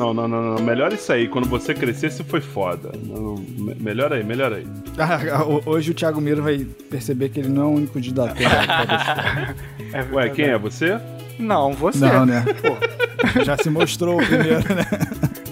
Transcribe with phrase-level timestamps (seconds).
[0.00, 0.62] Não, não, não, não.
[0.64, 1.28] Melhor isso aí.
[1.28, 2.90] Quando você crescer, se foi foda.
[3.04, 4.66] Não, me- melhor aí, melhor aí.
[4.98, 8.28] Ah, Hoje o Thiago Miro vai perceber que ele não é o único de da
[8.28, 9.54] Terra.
[9.92, 10.98] É Ué, quem é você?
[11.38, 11.98] Não, você.
[12.06, 12.44] Não, né?
[12.62, 12.76] Pô,
[13.44, 14.84] Já se mostrou o primeiro, né?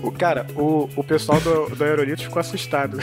[0.03, 2.99] o, cara, o, o pessoal do, do Aerolito ficou assustado.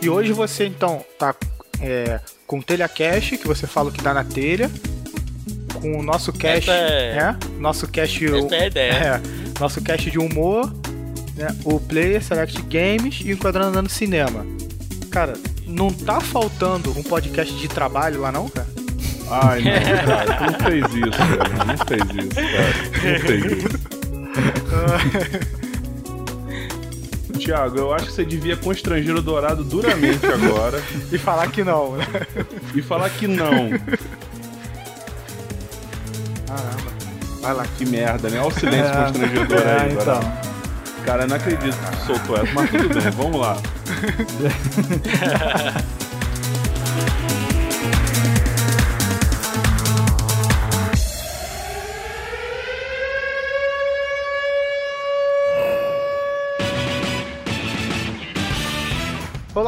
[0.00, 1.34] e hoje você, então, tá
[1.80, 4.70] é, com o TelhaCast, que você fala o que dá na telha.
[5.80, 6.32] Com o nosso.
[6.42, 8.24] Essa é- Nosso cast.
[8.24, 8.92] Essa é a ideia.
[8.92, 9.20] É,
[9.60, 10.72] nosso cast de humor,
[11.36, 14.44] né, o Player Select Games e o Enquadrando no Cinema.
[15.10, 15.34] Cara,
[15.66, 18.66] não tá faltando um podcast de trabalho lá não, cara?
[19.30, 20.34] Ai, não, cara.
[20.34, 21.64] Tu não fez isso, cara.
[21.64, 23.12] Não fez isso, cara.
[23.12, 23.78] Não fez isso.
[27.48, 31.96] Tiago, eu acho que você devia constranger o Dourado duramente agora E falar que não,
[31.96, 32.04] né?
[32.74, 33.70] e falar que não.
[36.46, 36.92] Caramba.
[37.40, 37.66] Vai lá.
[37.78, 38.38] Que merda, né?
[38.38, 40.04] Olha o silêncio constrangedor É, aí, então.
[40.04, 40.26] Dourado.
[41.06, 43.56] Cara, eu não acredito que soltou essa, mas tudo bem, vamos lá.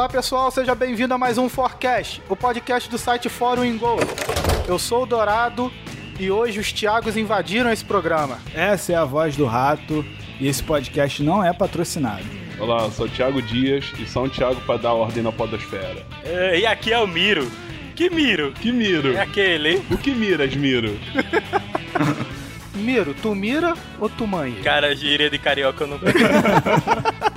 [0.01, 3.99] Olá pessoal, seja bem-vindo a mais um Forecast, o podcast do site Fórum em Go.
[4.67, 5.71] Eu sou o Dourado
[6.19, 8.39] e hoje os Thiagos invadiram esse programa.
[8.55, 10.03] Essa é a voz do rato
[10.41, 12.25] e esse podcast não é patrocinado.
[12.59, 16.03] Olá, eu sou o Thiago Dias e só um Thiago pra dar ordem na podosfera.
[16.25, 17.53] É, E aqui é o Miro.
[17.95, 18.53] Que Miro?
[18.53, 19.13] Que miro?
[19.13, 19.83] É aquele.
[19.91, 20.99] O que miras, Miro?
[22.75, 24.63] Miro, tu mira ou tu manja?
[24.63, 25.99] Cara, gíria de carioca eu não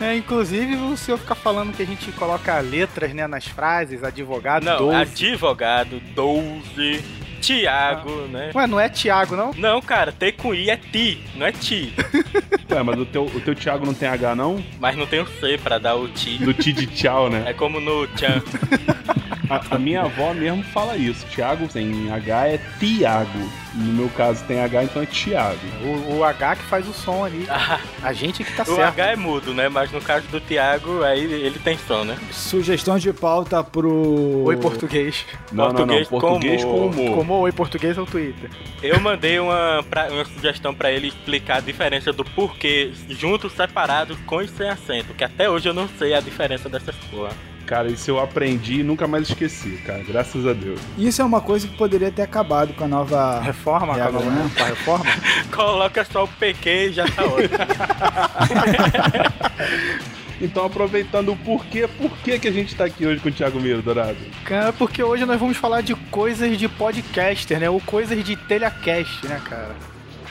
[0.00, 4.64] É, inclusive o senhor fica falando que a gente coloca letras né, nas frases, advogado,
[4.64, 4.96] Não, 12.
[4.96, 7.02] advogado, 12,
[7.40, 8.50] Tiago, né?
[8.54, 9.52] Ué, não é Thiago, não?
[9.56, 11.94] Não, cara, T com I é ti, não é ti.
[12.70, 14.62] Ué, mas o teu, o teu Thiago não tem H, não?
[14.78, 16.38] Mas não tem o C pra dar o ti.
[16.38, 17.44] Do Ti de tchau, né?
[17.46, 18.42] É como no Chan.
[19.48, 21.24] A, a minha avó mesmo fala isso.
[21.26, 23.66] Thiago tem H é Tiago.
[23.74, 25.58] No meu caso tem H, então é Thiago.
[25.82, 27.46] O, o H que faz o som ali.
[28.02, 28.80] A gente que tá O certo.
[29.00, 29.68] H é mudo, né?
[29.68, 32.16] Mas no caso do Tiago, aí ele tem som, né?
[32.32, 34.44] Sugestão de pauta pro.
[34.44, 35.24] Oi, português.
[35.52, 36.04] Não, não, não.
[36.04, 36.94] Português Português com humor.
[36.94, 37.16] humor.
[37.16, 38.50] Como oi português é o Twitter.
[38.82, 44.16] Eu mandei uma, pra- uma sugestão pra ele explicar a diferença do porquê juntos, separados,
[44.26, 45.12] com e sem acento.
[45.14, 47.30] Que até hoje eu não sei a diferença dessas porra.
[47.66, 50.02] Cara, isso eu aprendi e nunca mais esqueci, cara.
[50.06, 50.80] Graças a Deus.
[50.96, 53.40] Isso é uma coisa que poderia ter acabado com a nova.
[53.40, 54.44] Reforma, Regra, acabou, né?
[54.44, 54.50] né?
[54.56, 55.04] Com a reforma.
[55.50, 57.58] Coloca só o PQ e já tá ótimo.
[60.40, 63.58] Então, aproveitando o porquê, por que que a gente tá aqui hoje com o Thiago
[63.58, 64.18] Miro, Dourado?
[64.44, 67.70] Cara, porque hoje nós vamos falar de coisas de podcaster, né?
[67.70, 69.74] Ou coisas de telecast, né, cara?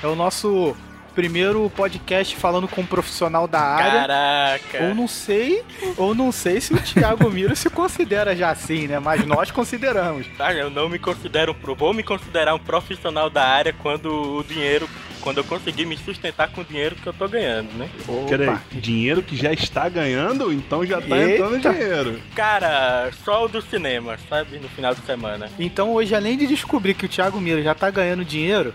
[0.04, 0.78] É o nosso
[1.16, 4.02] primeiro podcast falando com um profissional da área.
[4.02, 4.84] Caraca.
[4.88, 5.64] Ou não sei,
[5.98, 9.00] ou não sei se o Thiago Miro se considera já assim, né?
[9.00, 10.28] Mas nós consideramos.
[10.38, 14.08] Ah, eu não me considero, um pro- vou me considerar um profissional da área quando
[14.40, 14.90] o dinheiro,
[15.22, 17.90] quando eu conseguir me sustentar com o dinheiro que eu tô ganhando, né?
[18.28, 21.46] Peraí, dinheiro que já está ganhando, então já tá Eita.
[21.46, 22.20] entrando dinheiro.
[22.36, 24.60] Cara, só o do cinema, sabe?
[24.60, 25.50] No final de semana.
[25.58, 28.74] Então hoje, além de descobrir que o Thiago Miro já tá ganhando dinheiro,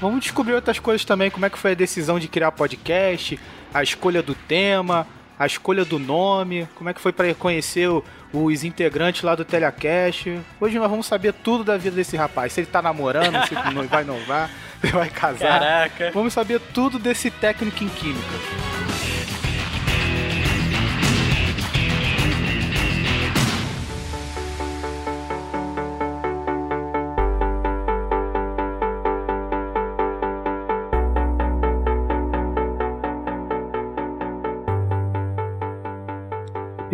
[0.00, 3.38] vamos descobrir outras coisas também, como é que foi a decisão de criar podcast,
[3.72, 5.06] a escolha do tema,
[5.38, 9.44] a escolha do nome, como é que foi para conhecer o- os integrantes lá do
[9.44, 10.38] Telecast.
[10.60, 13.86] Hoje nós vamos saber tudo da vida desse rapaz, se ele tá namorando, se não
[13.86, 14.50] vai noivar,
[14.80, 15.60] se vai casar.
[15.60, 16.10] Caraca.
[16.12, 19.07] Vamos saber tudo desse técnico em química.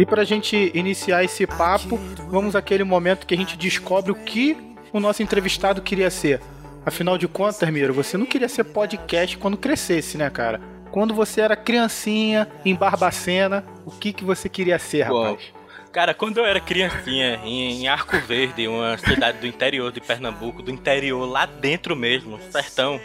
[0.05, 1.97] E pra gente iniciar esse papo,
[2.29, 4.55] vamos àquele momento que a gente descobre o que
[4.93, 6.43] o nosso entrevistado queria ser.
[6.85, 10.61] Afinal de contas, Miro, você não queria ser podcast quando crescesse, né, cara?
[10.91, 15.23] Quando você era criancinha, em Barbacena, o que, que você queria ser, Uau.
[15.25, 15.55] rapaz?
[15.91, 20.61] Cara, quando eu era criancinha, em em Arco Verde, uma cidade do interior de Pernambuco,
[20.61, 23.01] do interior lá dentro mesmo, sertão,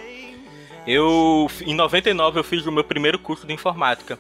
[0.86, 4.20] eu, em 99, eu fiz o meu primeiro curso de informática.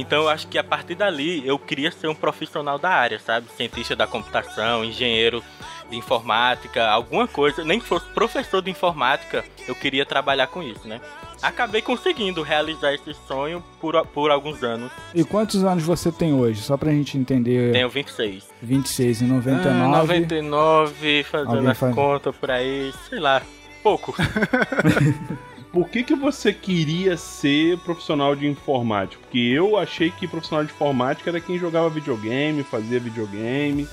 [0.00, 3.46] Então eu acho que a partir dali eu queria ser um profissional da área, sabe?
[3.56, 5.42] Cientista da computação, engenheiro
[5.90, 10.86] de informática, alguma coisa, nem que fosse professor de informática, eu queria trabalhar com isso,
[10.86, 11.00] né?
[11.40, 14.90] Acabei conseguindo realizar esse sonho por, por alguns anos.
[15.14, 16.60] E quantos anos você tem hoje?
[16.60, 17.72] Só pra gente entender.
[17.72, 18.44] Tenho 26.
[18.60, 19.68] 26 e 99.
[19.70, 23.40] Ah, 99, fazendo Alguém as faz- contas por aí, sei lá,
[23.82, 24.14] pouco.
[25.72, 29.20] Por que, que você queria ser profissional de informática?
[29.22, 33.86] Porque eu achei que profissional de informática era quem jogava videogame, fazia videogame.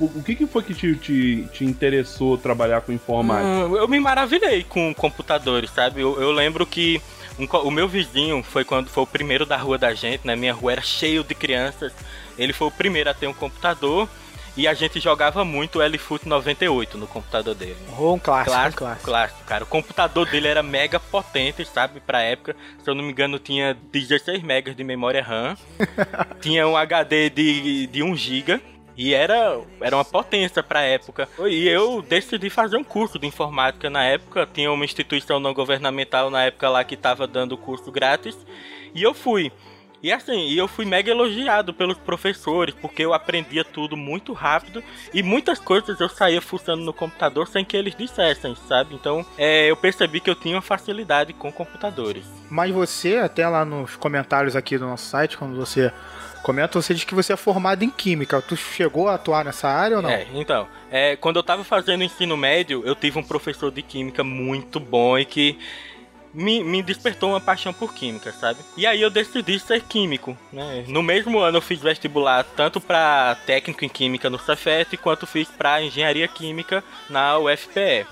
[0.00, 3.66] O, que, que foi que te, te, te interessou trabalhar com informática?
[3.66, 6.00] Hum, eu me maravilhei com computadores, sabe?
[6.00, 7.00] Eu, eu lembro que
[7.38, 10.34] um o meu vizinho foi quando foi o primeiro da rua da gente, né?
[10.34, 11.92] Minha rua era cheio de crianças.
[12.38, 14.08] Ele foi o primeiro a ter um computador
[14.56, 17.76] e a gente jogava muito o LFoot 98 no computador dele.
[17.98, 19.04] Oh, um clássico, um Clássico, clássico.
[19.06, 19.64] clássico, cara.
[19.64, 22.00] O computador dele era mega potente, sabe?
[22.00, 25.56] Pra época, se eu não me engano, tinha 16 megas de memória RAM.
[26.40, 28.60] tinha um HD de, de 1 GB.
[28.96, 31.26] E era, era uma potência pra época.
[31.48, 34.46] E eu decidi fazer um curso de informática na época.
[34.52, 38.36] Tinha uma instituição não governamental na época lá que tava dando curso grátis.
[38.94, 39.50] E eu fui.
[40.02, 44.82] E assim, eu fui mega elogiado pelos professores, porque eu aprendia tudo muito rápido
[45.12, 48.94] e muitas coisas eu saía fuçando no computador sem que eles dissessem, sabe?
[48.94, 52.24] Então é, eu percebi que eu tinha uma facilidade com computadores.
[52.48, 55.92] Mas você, até lá nos comentários aqui do nosso site, quando você
[56.42, 58.40] comenta, você diz que você é formado em Química.
[58.40, 60.10] Tu chegou a atuar nessa área ou não?
[60.10, 64.24] É, então, é, quando eu tava fazendo ensino médio, eu tive um professor de química
[64.24, 65.58] muito bom e que
[66.32, 68.58] me, me despertou uma paixão por química, sabe?
[68.76, 70.84] E aí eu decidi ser químico, né?
[70.88, 75.48] No mesmo ano eu fiz vestibular tanto para técnico em química no Cefet quanto fiz
[75.48, 78.06] para engenharia química na UFPE.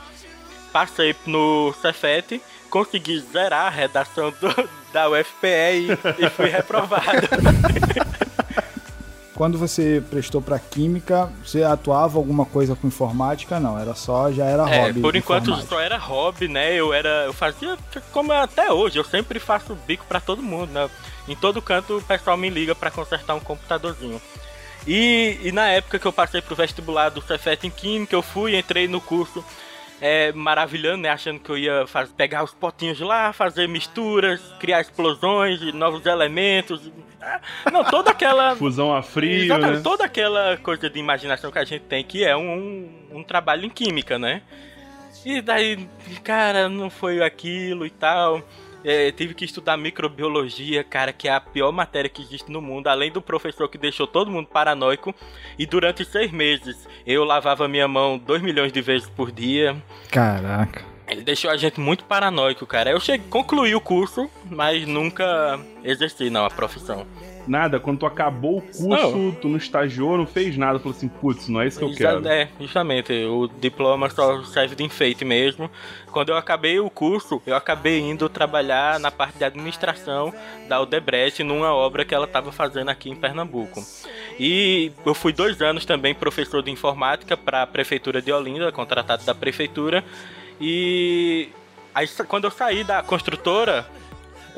[0.73, 5.47] Passei no Cefet, consegui zerar a redação do- da UFPE
[6.19, 7.27] e, e fui reprovado.
[9.39, 13.61] Quando você prestou pra Química, você atuava alguma coisa com informática?
[13.61, 15.01] Não, era só, já era É, hobby.
[15.01, 16.75] por enquanto só era hobby, né?
[16.75, 17.79] Eu era, eu fazia
[18.11, 20.91] como até hoje, eu sempre faço bico pra todo mundo, né?
[21.29, 24.21] Em todo canto o pessoal me liga pra consertar um computadorzinho.
[24.85, 28.59] E, e na época que eu passei pro vestibular do Cefet em Química, eu fui,
[28.59, 29.45] entrei no curso
[30.01, 31.09] é, maravilhando, né?
[31.11, 36.91] Achando que eu ia faz- pegar os potinhos lá, fazer misturas, criar explosões, novos elementos.
[37.21, 37.41] Ah,
[37.73, 38.55] Não, toda aquela.
[38.57, 39.83] Fusão a frio, Exatamente, né?
[39.83, 43.71] toda aquela coisa de imaginação que a gente tem, que é um, um trabalho em
[43.71, 44.43] química, né?
[45.25, 45.89] E daí,
[46.23, 48.41] cara, não foi aquilo e tal.
[48.85, 52.87] É, tive que estudar microbiologia, cara, que é a pior matéria que existe no mundo,
[52.87, 55.15] além do professor que deixou todo mundo paranoico.
[55.59, 59.77] E durante seis meses eu lavava minha mão 2 milhões de vezes por dia.
[60.11, 60.85] Caraca.
[61.09, 62.91] Ele deixou a gente muito paranoico, cara.
[62.91, 67.07] Eu cheguei, concluí o curso, mas nunca exerci, não, a profissão.
[67.49, 68.87] Nada, quando tu acabou o curso,
[69.17, 69.33] Não.
[69.33, 70.79] tu não estagiou, não fez nada.
[70.79, 72.29] Falou assim, putz, não é isso que eu Exa- quero.
[72.29, 73.13] É, justamente.
[73.25, 75.71] O diploma só serve de enfeite mesmo.
[76.13, 80.33] Quando eu acabei o curso, eu acabei indo trabalhar na parte de administração
[80.69, 83.83] da Odebrecht numa obra que ela estava fazendo aqui em Pernambuco.
[84.39, 89.25] E eu fui dois anos também professor de informática para a prefeitura de Olinda, contratado
[89.25, 90.05] da prefeitura.
[90.61, 91.49] E
[91.95, 93.87] aí quando eu saí da construtora,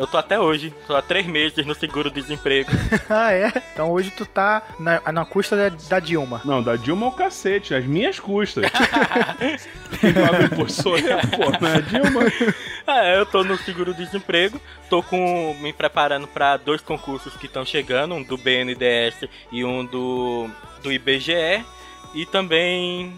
[0.00, 2.70] eu tô até hoje, tô há três meses no seguro-desemprego.
[3.10, 3.52] ah, é?
[3.74, 6.40] Então hoje tu tá na, na custa da, da Dilma.
[6.42, 8.64] Não, da Dilma é o cacete, às minhas custas.
[10.00, 12.22] Quem paga imposto sou eu, pô, é a Dilma.
[12.86, 14.58] Ah, eu tô no seguro-desemprego,
[14.88, 19.84] tô com me preparando para dois concursos que estão chegando, um do BNDES e um
[19.84, 20.48] do,
[20.82, 21.62] do IBGE,
[22.14, 23.12] e também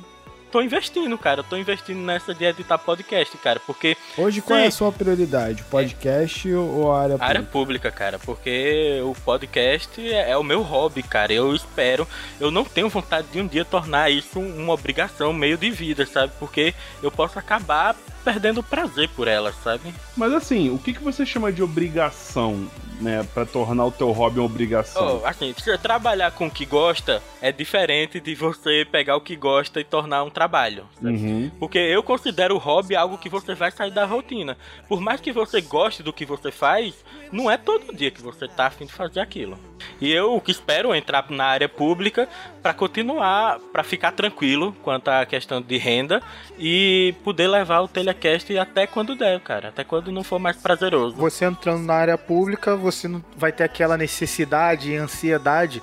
[0.52, 4.66] tô investindo, cara, eu tô investindo nessa de editar podcast, cara, porque Hoje qual é
[4.66, 5.64] a sua prioridade?
[5.64, 7.52] Podcast ou a área a área pública?
[7.52, 12.06] pública, cara, porque o podcast é, é o meu hobby, cara, eu espero,
[12.38, 16.04] eu não tenho vontade de um dia tornar isso uma obrigação, um meio de vida,
[16.04, 19.93] sabe, porque eu posso acabar perdendo o prazer por ela, sabe?
[20.17, 22.69] Mas assim, o que, que você chama de obrigação,
[23.00, 23.26] né?
[23.35, 25.21] Pra tornar o teu hobby uma obrigação?
[25.23, 29.81] Oh, assim, trabalhar com o que gosta é diferente de você pegar o que gosta
[29.81, 30.85] e tornar um trabalho.
[30.95, 31.17] sabe?
[31.17, 31.50] Uhum.
[31.59, 34.57] Porque eu considero o hobby algo que você vai sair da rotina.
[34.88, 36.95] Por mais que você goste do que você faz,
[37.31, 39.59] não é todo dia que você tá afim de fazer aquilo.
[40.00, 42.28] E eu que espero entrar na área pública
[42.62, 46.22] para continuar, para ficar tranquilo quanto à questão de renda
[46.58, 51.16] e poder levar o telecast até quando der, cara, até quando não for mais prazeroso.
[51.16, 55.82] Você entrando na área pública, você não vai ter aquela necessidade e ansiedade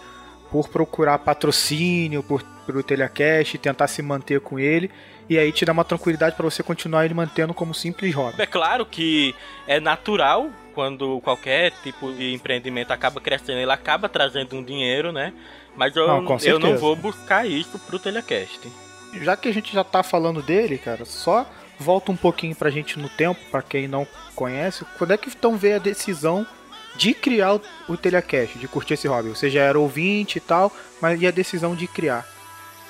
[0.51, 4.91] por procurar patrocínio, por pro telecast, tentar se manter com ele,
[5.27, 8.39] e aí te dá uma tranquilidade para você continuar ele mantendo como simples hobby.
[8.39, 9.33] É claro que
[9.67, 15.33] é natural quando qualquer tipo de empreendimento acaba crescendo, ele acaba trazendo um dinheiro, né?
[15.75, 18.59] Mas eu, Não, eu não vou buscar isso pro telecast.
[19.21, 21.49] Já que a gente já tá falando dele, cara, só
[21.79, 25.57] volta um pouquinho pra gente no tempo, para quem não conhece, quando é que então
[25.57, 26.45] veio a decisão
[26.95, 29.29] de criar o, o Telecast, de curtir esse hobby?
[29.29, 30.71] Você já era ouvinte e tal,
[31.01, 32.27] mas e a decisão de criar?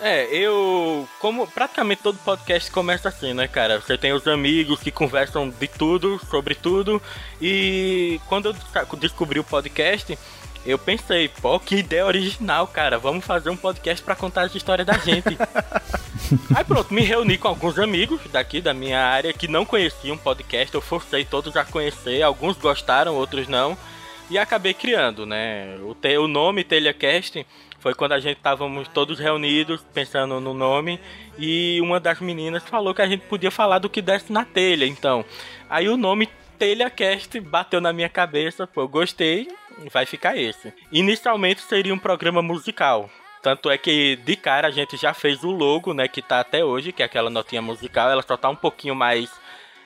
[0.01, 1.07] É, eu.
[1.19, 3.79] Como praticamente todo podcast começa assim, né, cara?
[3.79, 7.01] Você tem os amigos que conversam de tudo, sobre tudo.
[7.41, 10.17] E quando eu descobri o podcast,
[10.65, 12.97] eu pensei, pô, que ideia original, cara.
[12.97, 15.37] Vamos fazer um podcast para contar as histórias da gente.
[16.55, 20.73] Aí pronto, me reuni com alguns amigos daqui da minha área que não conheciam podcast.
[20.73, 22.21] Eu forcei todos a conhecer.
[22.21, 23.77] Alguns gostaram, outros não.
[24.29, 25.75] E acabei criando, né?
[25.81, 27.45] O, te, o nome Telecast
[27.79, 30.99] foi quando a gente estávamos todos reunidos pensando no nome
[31.37, 34.85] e uma das meninas falou que a gente podia falar do que desse na telha,
[34.85, 35.23] então.
[35.69, 39.47] Aí o nome TelhaCast bateu na minha cabeça, pô, gostei,
[39.91, 40.73] vai ficar esse.
[40.91, 43.09] Inicialmente seria um programa musical.
[43.41, 46.63] Tanto é que de cara a gente já fez o logo, né, que tá até
[46.63, 49.31] hoje, que é aquela notinha musical, ela só tá um pouquinho mais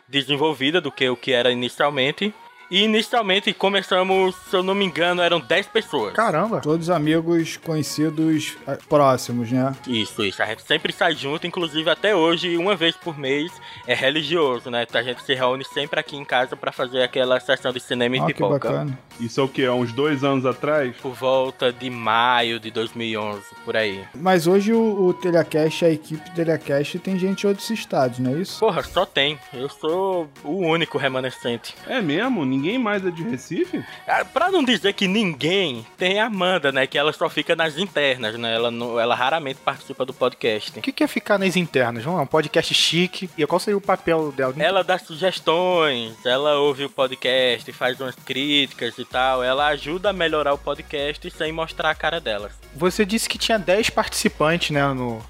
[0.07, 2.33] desenvolvida do que o que era inicialmente.
[2.73, 6.13] E inicialmente começamos, se eu não me engano, eram 10 pessoas.
[6.13, 6.59] Caramba!
[6.59, 9.75] Todos amigos conhecidos eh, próximos, né?
[9.85, 10.41] Isso, isso.
[10.41, 13.51] A gente sempre sai junto, inclusive até hoje, uma vez por mês,
[13.85, 14.87] é religioso, né?
[14.91, 18.19] A gente se reúne sempre aqui em casa para fazer aquela sessão de cinema e
[18.19, 18.59] ah, pipoca.
[18.59, 18.99] Que bacana.
[19.19, 19.63] Isso é o que?
[19.63, 20.95] Há uns dois anos atrás?
[20.97, 24.03] Por volta de maio de 2011, por aí.
[24.15, 28.39] Mas hoje o, o Telecast, a equipe Telecast, tem gente de outros estados, não é
[28.39, 28.59] isso?
[28.59, 29.37] Porra, só tem.
[29.53, 31.75] Eu sou o único remanescente.
[31.85, 32.43] É mesmo?
[32.43, 33.83] Ninguém ninguém mais é de Recife?
[34.07, 36.87] Ah, pra não dizer que ninguém, tem a Amanda, né?
[36.87, 38.55] Que ela só fica nas internas, né?
[38.55, 40.79] Ela, não, ela raramente participa do podcast.
[40.79, 42.03] O que, que é ficar nas internas?
[42.03, 43.29] Vamos lá, um podcast chique.
[43.37, 44.53] E qual seria o papel dela?
[44.57, 49.43] Ela dá sugestões, ela ouve o podcast, faz umas críticas e tal.
[49.43, 52.49] Ela ajuda a melhorar o podcast sem mostrar a cara dela.
[52.75, 54.85] Você disse que tinha 10 participantes, né?
[54.93, 55.21] No,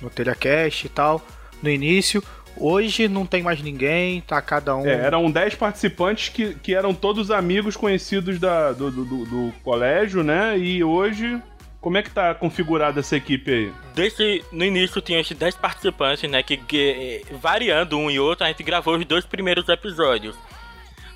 [0.00, 1.24] no Telecast e tal,
[1.62, 2.22] no início.
[2.56, 4.86] Hoje não tem mais ninguém, tá cada um.
[4.86, 10.22] É, eram 10 participantes que, que eram todos amigos conhecidos da, do, do, do, colégio,
[10.22, 10.58] né?
[10.58, 11.40] E hoje.
[11.80, 13.72] Como é que tá configurada essa equipe aí?
[13.94, 16.42] Desde no início tinha esses 10 participantes, né?
[16.42, 20.34] Que, que variando um e outro, a gente gravou os dois primeiros episódios.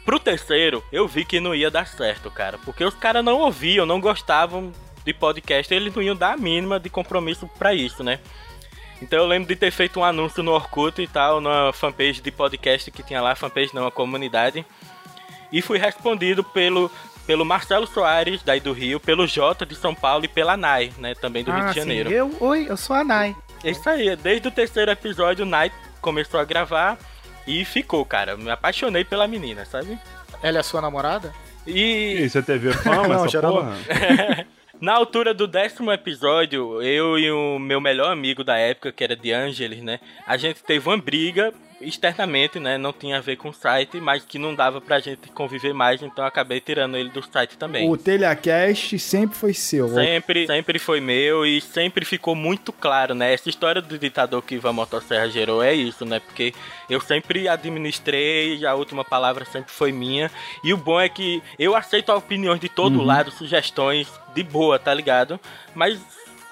[0.05, 2.59] Pro terceiro, eu vi que não ia dar certo, cara.
[2.67, 4.71] Porque os caras não ouviam, não gostavam
[5.05, 8.19] de podcast, eles não iam dar a mínima de compromisso para isso, né?
[9.01, 12.31] Então eu lembro de ter feito um anúncio no Orkut e tal, na fanpage de
[12.31, 14.65] podcast que tinha lá, fanpage não, a comunidade.
[15.53, 16.91] E fui respondido pelo,
[17.27, 21.15] pelo Marcelo Soares, daí do Rio, pelo Jota de São Paulo e pela Nai, né,
[21.15, 22.11] também do ah, Rio de Janeiro.
[22.11, 22.17] Sim.
[22.17, 23.37] Eu, oi, eu sou a Nai.
[23.65, 26.99] É isso aí, desde o terceiro episódio, o Nai começou a gravar
[27.47, 28.37] e ficou, cara.
[28.37, 29.99] Me apaixonei pela menina, sabe?
[30.43, 31.33] Ela é a sua namorada?
[31.67, 32.25] E.
[32.25, 33.77] Isso é TV Fama, não, essa porra?
[34.81, 39.17] Na altura do décimo episódio, eu e o meu melhor amigo da época, que era
[39.17, 39.99] de Angeles, né?
[40.25, 42.77] A gente teve uma briga externamente, né?
[42.77, 46.03] Não tinha a ver com o site, mas que não dava pra gente conviver mais,
[46.03, 47.89] então acabei tirando ele do site também.
[47.89, 49.89] O Telecast sempre foi seu.
[49.89, 53.33] Sempre, sempre foi meu e sempre ficou muito claro, né?
[53.33, 56.21] Essa história do ditador que Ivan Motosserra gerou é isso, né?
[56.21, 56.53] Porque
[56.89, 60.31] eu sempre administrei, a última palavra sempre foi minha.
[60.65, 63.05] E o bom é que eu aceito opiniões de todo uhum.
[63.05, 65.39] lado, sugestões de boa, tá ligado?
[65.75, 65.99] Mas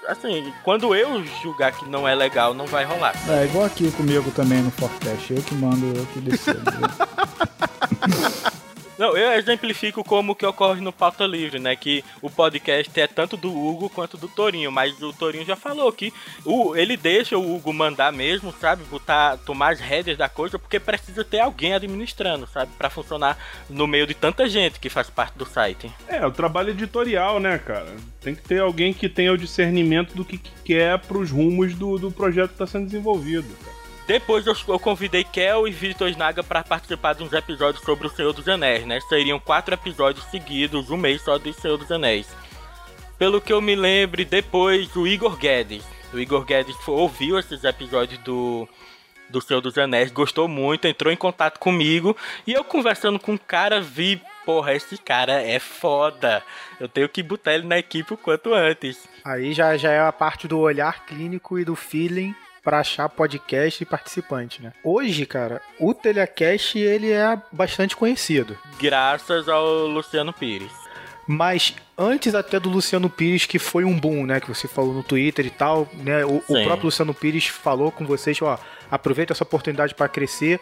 [0.09, 3.15] assim, quando eu julgar que não é legal, não vai rolar.
[3.29, 5.33] É, igual aqui comigo também no Forecast.
[5.33, 6.63] Eu que mando, eu que decido.
[8.99, 11.77] Não, eu exemplifico como que ocorre no Pauta Livre, né?
[11.77, 15.93] Que o podcast é tanto do Hugo quanto do Torinho, mas o Torinho já falou
[15.93, 16.13] que
[16.45, 18.85] o, ele deixa o Hugo mandar mesmo, sabe?
[18.85, 22.71] Botar, tomar as rédeas da coisa, porque precisa ter alguém administrando, sabe?
[22.77, 23.39] para funcionar
[23.69, 25.91] no meio de tanta gente que faz parte do site.
[26.09, 27.95] É, o trabalho editorial, né, cara?
[28.21, 31.99] Tem que ter alguém que tenha o discernimento do que, que quer pros rumos do,
[31.99, 33.86] do projeto que tá sendo desenvolvido, cara.
[34.07, 38.11] Depois eu, eu convidei Kel e Vitor Snaga para participar de uns episódios sobre o
[38.11, 39.01] Senhor dos Anéis, né?
[39.01, 42.29] Seriam quatro episódios seguidos, um mês só do Senhor dos Anéis.
[43.19, 45.85] Pelo que eu me lembre, depois o Igor Guedes.
[46.13, 48.69] O Igor Guedes ouviu esses episódios do,
[49.29, 53.39] do Senhor dos Anéis, gostou muito, entrou em contato comigo e eu conversando com o
[53.39, 56.45] cara vi, porra, esse cara é foda.
[56.79, 59.09] Eu tenho que botar ele na equipe o quanto antes.
[59.25, 62.33] Aí já, já é a parte do olhar clínico e do feeling
[62.67, 64.73] para achar podcast e participante, né?
[64.83, 68.59] Hoje, cara, o Telecast ele é bastante conhecido.
[68.77, 70.73] Graças ao Luciano Pires.
[71.29, 74.41] Mas antes até do Luciano Pires, que foi um boom, né?
[74.41, 76.25] Que você falou no Twitter e tal, né?
[76.25, 78.59] O, o próprio Luciano Pires falou com vocês, ó,
[78.91, 80.59] aproveita essa oportunidade para crescer.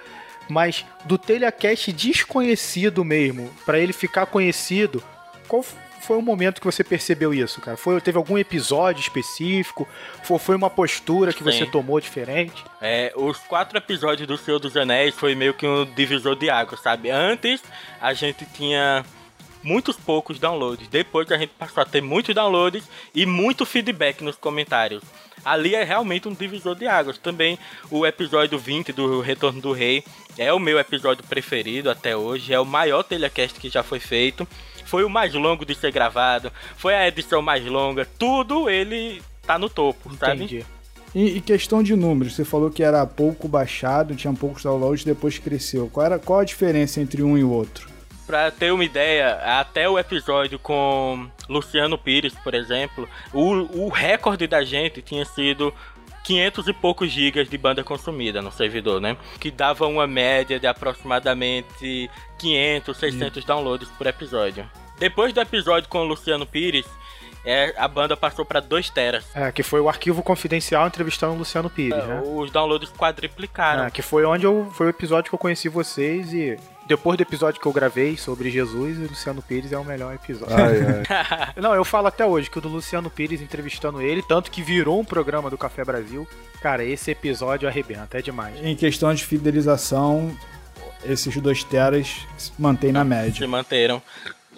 [0.47, 5.03] Mas do Telecast desconhecido mesmo, para ele ficar conhecido,
[5.49, 5.65] qual
[6.05, 7.77] foi o momento que você percebeu isso, cara?
[7.77, 9.89] Foi, teve algum episódio específico?
[10.23, 11.45] Foi, foi uma postura que Sim.
[11.45, 12.63] você tomou diferente?
[12.81, 16.77] É, os quatro episódios do Senhor dos Anéis foi meio que um divisor de água,
[16.77, 17.11] sabe?
[17.11, 17.63] Antes
[18.01, 19.05] a gente tinha
[19.63, 20.87] muitos poucos downloads.
[20.89, 22.85] Depois a gente passou a ter muitos downloads
[23.15, 25.03] e muito feedback nos comentários.
[25.45, 27.19] Ali é realmente um divisor de águas.
[27.19, 27.59] Também
[27.91, 30.05] o episódio 20 do Retorno do Rei
[30.39, 32.53] é o meu episódio preferido até hoje.
[32.53, 34.47] É o maior telecast que já foi feito.
[34.85, 36.53] Foi o mais longo de ser gravado.
[36.77, 38.07] Foi a edição mais longa.
[38.19, 40.61] Tudo ele tá no topo, Entendi.
[40.61, 40.67] sabe?
[41.15, 45.39] E, e, questão de números, você falou que era pouco baixado, tinha poucos downloads, depois
[45.39, 45.89] cresceu.
[45.93, 47.89] Qual, era, qual a diferença entre um e o outro?
[48.27, 54.47] Pra ter uma ideia, até o episódio com Luciano Pires, por exemplo, o, o recorde
[54.47, 55.73] da gente tinha sido
[56.25, 59.17] 500 e poucos gigas de banda consumida no servidor, né?
[59.39, 63.47] Que dava uma média de aproximadamente 500, 600 hum.
[63.47, 64.69] downloads por episódio.
[64.99, 66.87] Depois do episódio com o Luciano Pires,
[67.45, 69.25] é, a banda passou para 2 teras.
[69.35, 72.23] É, que foi o arquivo confidencial entrevistando o Luciano Pires, é, né?
[72.25, 73.85] Os downloads quadriplicaram.
[73.85, 77.23] É, que foi onde eu, foi o episódio que eu conheci vocês e depois do
[77.23, 80.55] episódio que eu gravei sobre Jesus, o Luciano Pires é o melhor episódio.
[80.55, 81.53] Ai, ai.
[81.57, 85.01] Não, eu falo até hoje que o do Luciano Pires entrevistando ele, tanto que virou
[85.01, 86.29] um programa do Café Brasil.
[86.61, 88.63] Cara, esse episódio arrebenta, é demais.
[88.63, 90.37] Em questão de fidelização,
[91.05, 93.35] esses dois teras se mantêm na média.
[93.35, 94.03] Se manteram.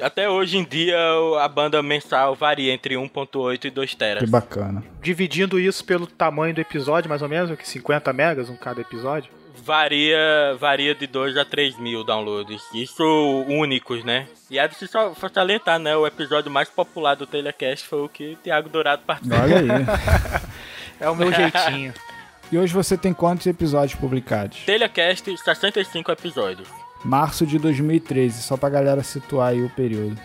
[0.01, 0.99] Até hoje em dia
[1.41, 4.23] a banda mensal varia entre 1.8 e 2 teras.
[4.25, 4.85] Que bacana.
[5.01, 9.31] Dividindo isso pelo tamanho do episódio, mais ou menos, que 50 megas um cada episódio
[9.65, 12.63] varia, varia de 2 a 3 mil downloads.
[12.75, 13.03] Isso
[13.49, 14.29] únicos, né?
[14.51, 15.97] E é de só salientar, né?
[15.97, 19.39] O episódio mais popular do Telecast foi o que o Thiago Dourado participou.
[19.41, 19.69] Olha aí.
[21.01, 21.93] é o meu jeitinho.
[22.51, 24.59] E hoje você tem quantos episódios publicados?
[24.65, 26.69] Telecast, 65 episódios.
[27.05, 30.17] Março de 2013, só pra galera situar aí o período.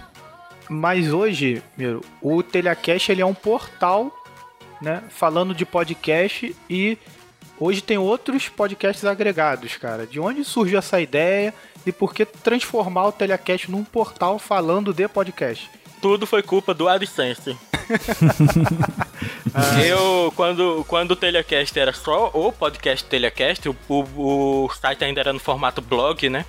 [0.70, 4.12] Mas hoje, meu, o Telecast ele é um portal,
[4.80, 6.96] né, falando de podcast e
[7.62, 10.08] Hoje tem outros podcasts agregados, cara.
[10.08, 11.54] De onde surgiu essa ideia
[11.86, 15.70] e por que transformar o Telecast num portal falando de podcast?
[16.02, 17.56] Tudo foi culpa do AdSense.
[19.54, 19.80] ah.
[19.80, 25.20] Eu, quando, quando o Telecast era só o podcast Telecast, o, o, o site ainda
[25.20, 26.44] era no formato blog, né?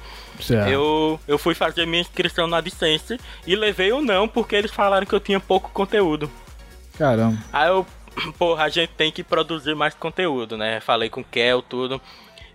[0.67, 5.05] Eu, eu fui fazer minha inscrição no AdSense e levei o não porque eles falaram
[5.07, 6.31] que eu tinha pouco conteúdo.
[6.97, 7.37] Caramba.
[7.53, 7.87] Aí eu
[8.38, 10.81] porra, a gente tem que produzir mais conteúdo, né?
[10.81, 12.01] Falei com o Kel, tudo.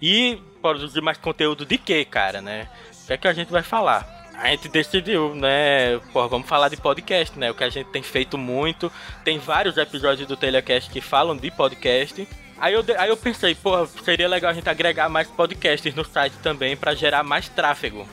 [0.02, 2.68] E produzir mais conteúdo de quê, cara, né?
[3.04, 4.18] O que é que a gente vai falar?
[4.36, 5.98] A gente decidiu, né?
[6.14, 7.50] Porra, vamos falar de podcast, né?
[7.50, 8.92] O que a gente tem feito muito.
[9.24, 12.28] Tem vários episódios do Telecast que falam de podcast.
[12.60, 16.34] Aí eu, aí eu pensei, pô, seria legal a gente agregar mais podcasts no site
[16.44, 18.08] também para gerar mais tráfego.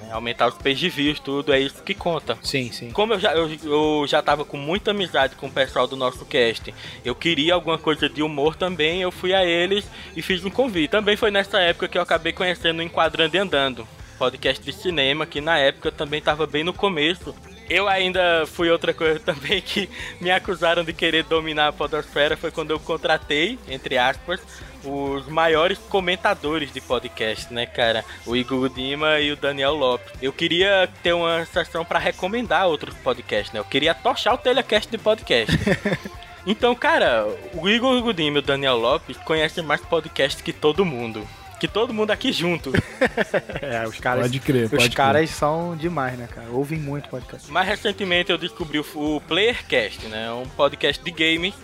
[0.00, 0.12] Né?
[0.12, 2.36] Aumentar os page views, tudo, é isso que conta.
[2.42, 2.90] Sim, sim.
[2.90, 6.24] Como eu já, eu, eu já tava com muita amizade com o pessoal do nosso
[6.24, 9.84] cast, eu queria alguma coisa de humor também, eu fui a eles
[10.16, 10.90] e fiz um convite.
[10.90, 15.26] Também foi nessa época que eu acabei conhecendo o Enquadrando e Andando, podcast de cinema,
[15.26, 17.34] que na época também tava bem no começo.
[17.68, 19.88] Eu ainda fui outra coisa também que
[20.20, 24.40] me acusaram de querer dominar a podosfera, foi quando eu contratei, entre aspas,
[24.84, 28.04] os maiores comentadores de podcast, né, cara?
[28.26, 30.12] O Igor Dima e o Daniel Lopes.
[30.20, 33.60] Eu queria ter uma sessão para recomendar outros podcasts, né?
[33.60, 35.56] Eu queria tochar o telecast de podcast.
[36.46, 41.26] então, cara, o Igor Gudima e o Daniel Lopes conhecem mais podcasts que todo mundo
[41.58, 42.72] que todo mundo aqui junto.
[43.60, 44.22] é, os caras.
[44.22, 46.50] Pode crer, Os caras são demais, né, cara?
[46.50, 47.50] Ouvem muito podcast.
[47.50, 50.30] Mais recentemente eu descobri o Playercast, né?
[50.32, 51.54] Um podcast de games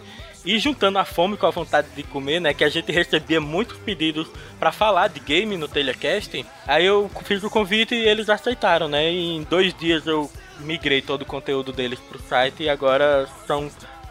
[0.44, 2.54] e juntando a fome com a vontade de comer, né?
[2.54, 6.44] Que a gente recebia muitos pedidos para falar de game no Telecast.
[6.66, 9.10] Aí eu fiz o convite e eles aceitaram, né?
[9.10, 13.70] E em dois dias eu migrei todo o conteúdo deles pro site e agora são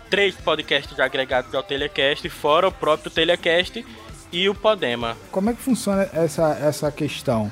[0.10, 3.86] três podcasts agregados ao Telecast, fora o próprio Telecast
[4.32, 5.18] e o Podema.
[5.32, 7.52] Como é que funciona essa, essa questão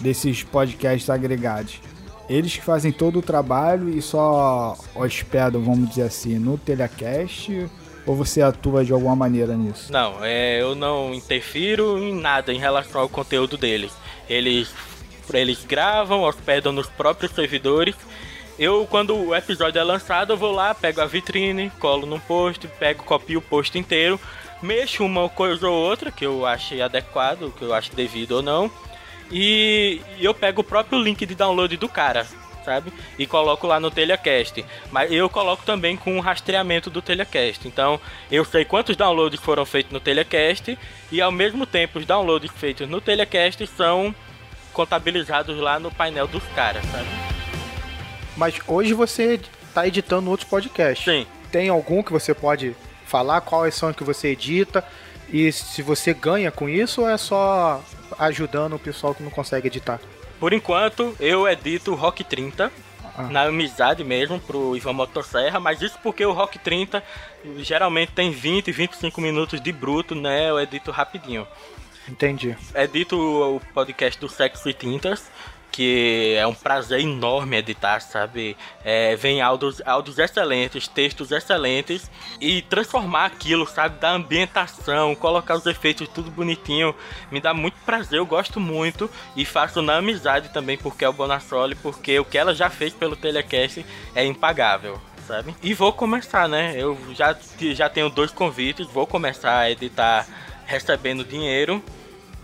[0.00, 1.80] desses podcasts agregados?
[2.28, 7.68] Eles que fazem todo o trabalho e só hospedam, vamos dizer assim, no Telecast
[8.08, 9.92] ou você atua de alguma maneira nisso?
[9.92, 13.92] Não, é, eu não interfiro em nada em relação ao conteúdo deles.
[14.28, 14.70] Eles,
[15.32, 17.94] eles gravam, hospedam nos próprios servidores.
[18.58, 22.66] Eu, quando o episódio é lançado, eu vou lá, pego a vitrine, colo num post,
[22.78, 24.18] pego, copio o post inteiro,
[24.62, 28.70] mexo uma coisa ou outra que eu achei adequado, que eu acho devido ou não,
[29.30, 32.26] e eu pego o próprio link de download do cara
[32.68, 32.92] sabe?
[33.18, 34.62] E coloco lá no Telecast.
[34.92, 37.66] Mas eu coloco também com um rastreamento do Telecast.
[37.66, 37.98] Então,
[38.30, 40.78] eu sei quantos downloads foram feitos no Telecast
[41.10, 44.14] e ao mesmo tempo os downloads feitos no Telecast são
[44.74, 47.08] contabilizados lá no painel dos caras, sabe?
[48.36, 49.40] Mas hoje você
[49.72, 51.04] tá editando outros podcasts.
[51.04, 51.26] Sim.
[51.50, 52.76] Tem algum que você pode
[53.08, 54.84] falar quais são que você edita
[55.30, 57.82] e se você ganha com isso ou é só
[58.18, 59.98] ajudando o pessoal que não consegue editar?
[60.38, 62.70] Por enquanto, eu edito o Rock 30,
[63.16, 63.22] Ah.
[63.24, 67.02] na amizade mesmo, pro Ivan Motosserra, mas isso porque o Rock 30
[67.58, 70.48] geralmente tem 20, 25 minutos de bruto, né?
[70.48, 71.44] Eu edito rapidinho.
[72.08, 72.56] Entendi.
[72.74, 75.24] Edito o podcast do Sexo e Tintas,
[75.70, 78.56] que é um prazer enorme editar, sabe?
[78.84, 83.98] É, vem áudios, áudios excelentes, textos excelentes e transformar aquilo, sabe?
[83.98, 86.94] Da ambientação, colocar os efeitos tudo bonitinho,
[87.30, 91.12] me dá muito prazer, eu gosto muito e faço na amizade também porque é o
[91.12, 95.00] Bonassoli, porque o que ela já fez pelo Telecast é impagável.
[95.26, 95.54] Sabe?
[95.62, 96.72] E vou começar, né?
[96.74, 97.36] Eu já,
[97.74, 100.26] já tenho dois convites, vou começar a editar
[100.64, 101.82] recebendo dinheiro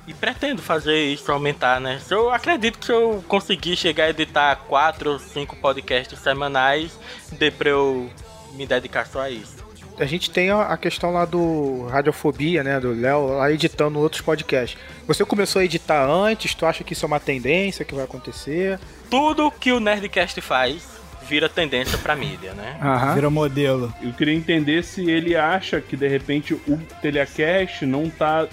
[0.07, 1.99] e pretendo fazer isso aumentar, né?
[1.99, 6.99] Se eu acredito que se eu conseguir chegar a editar quatro ou cinco podcasts semanais,
[7.33, 8.11] dê pra eu
[8.53, 9.65] me dedicar só a isso.
[9.99, 12.81] A gente tem a a questão lá do Radiofobia, né?
[12.81, 14.79] Do Léo lá editando outros podcasts.
[15.07, 16.55] Você começou a editar antes?
[16.55, 18.79] Tu acha que isso é uma tendência que vai acontecer?
[19.09, 20.83] Tudo que o Nerdcast faz
[21.29, 22.77] vira tendência pra mídia, né?
[22.83, 23.15] Aham.
[23.15, 23.95] Vira modelo.
[24.03, 28.47] Eu queria entender se ele acha que de repente o Telecast não tá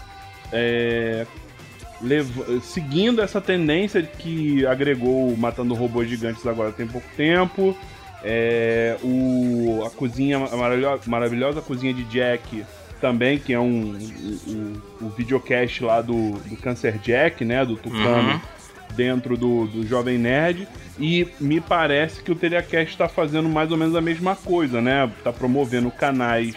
[0.52, 1.26] é,
[2.04, 7.76] lev- seguindo essa tendência que agregou Matando Robôs Gigantes agora tem pouco tempo.
[8.24, 12.64] É, o, a cozinha, a maravilhosa, maravilhosa cozinha de Jack
[13.00, 14.52] também, que é um, o,
[15.04, 17.66] o, o videocast lá do, do Cancer Jack, né?
[17.66, 18.40] Do Tucano Uhum.
[18.96, 20.68] dentro do, do Jovem Nerd.
[21.00, 25.10] E me parece que o Telecast está fazendo mais ou menos a mesma coisa, né?
[25.24, 26.54] Tá promovendo canais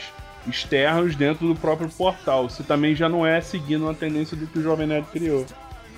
[0.47, 2.49] externos dentro do próprio portal.
[2.49, 5.47] Se também já não é seguindo uma tendência do que o Jovem Nerd criou.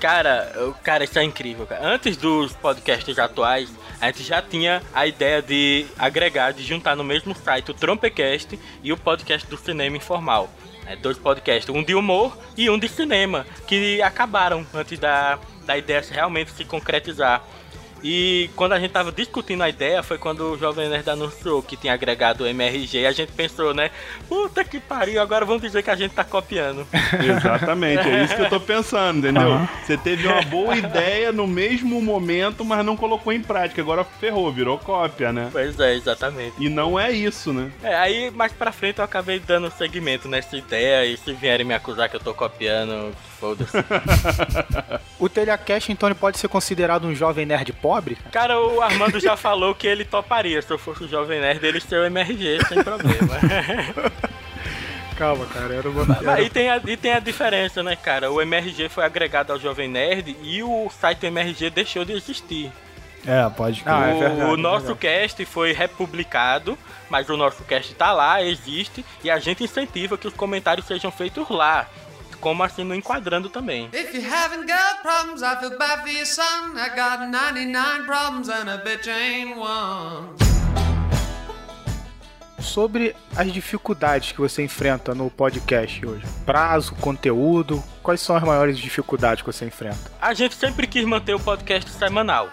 [0.01, 1.87] Cara, eu- cara, isso é incrível, cara.
[1.87, 7.03] Antes dos podcasts atuais, a gente já tinha a ideia de agregar, de juntar no
[7.03, 10.51] mesmo site o Trompecast e o podcast do Cinema Informal.
[10.87, 15.77] É, dois podcasts, um de humor e um de cinema, que acabaram antes da, da
[15.77, 17.43] ideia realmente se concretizar.
[18.03, 21.77] E quando a gente tava discutindo a ideia, foi quando o Jovem Nerd anunciou que
[21.77, 23.91] tinha agregado o MRG e a gente pensou, né?
[24.29, 26.87] Puta que pariu, agora vamos dizer que a gente tá copiando.
[27.25, 29.53] Exatamente, é isso que eu tô pensando, entendeu?
[29.53, 29.69] Aham.
[29.85, 33.81] Você teve uma boa ideia no mesmo momento, mas não colocou em prática.
[33.81, 35.49] Agora ferrou, virou cópia, né?
[35.53, 36.55] pois é, exatamente.
[36.59, 37.71] E não é isso, né?
[37.83, 41.75] É, aí mais pra frente eu acabei dando segmento nessa ideia e se vierem me
[41.75, 43.77] acusar que eu tô copiando, foda-se.
[45.19, 48.19] O Telecast, então, ele pode ser considerado um jovem nerd pobre?
[48.31, 51.81] Cara, o Armando já falou que ele toparia se eu fosse o Jovem Nerd ele
[51.81, 53.35] ser o MRG sem problema.
[55.17, 56.05] Calma, cara, era uma...
[56.05, 58.31] Mas, e, tem a, e tem a diferença, né, cara?
[58.31, 62.71] O MRG foi agregado ao Jovem Nerd e o site MRG deixou de existir.
[63.27, 63.95] É, pode crer.
[63.95, 65.21] Ah, é o, verdade, o é nosso verdade.
[65.21, 70.29] cast foi republicado, mas o nosso cast tá lá, existe, e a gente incentiva que
[70.29, 71.89] os comentários sejam feitos lá.
[72.41, 73.89] Como assim no enquadrando também.
[73.93, 76.77] If you haven't got problems, I feel bad for your son.
[76.77, 80.37] I got 99 problems and a bitch ain't one.
[82.61, 86.25] Sobre as dificuldades que você enfrenta no podcast hoje.
[86.45, 90.11] Prazo, conteúdo, quais são as maiores dificuldades que você enfrenta?
[90.21, 92.51] A gente sempre quis manter o podcast semanal.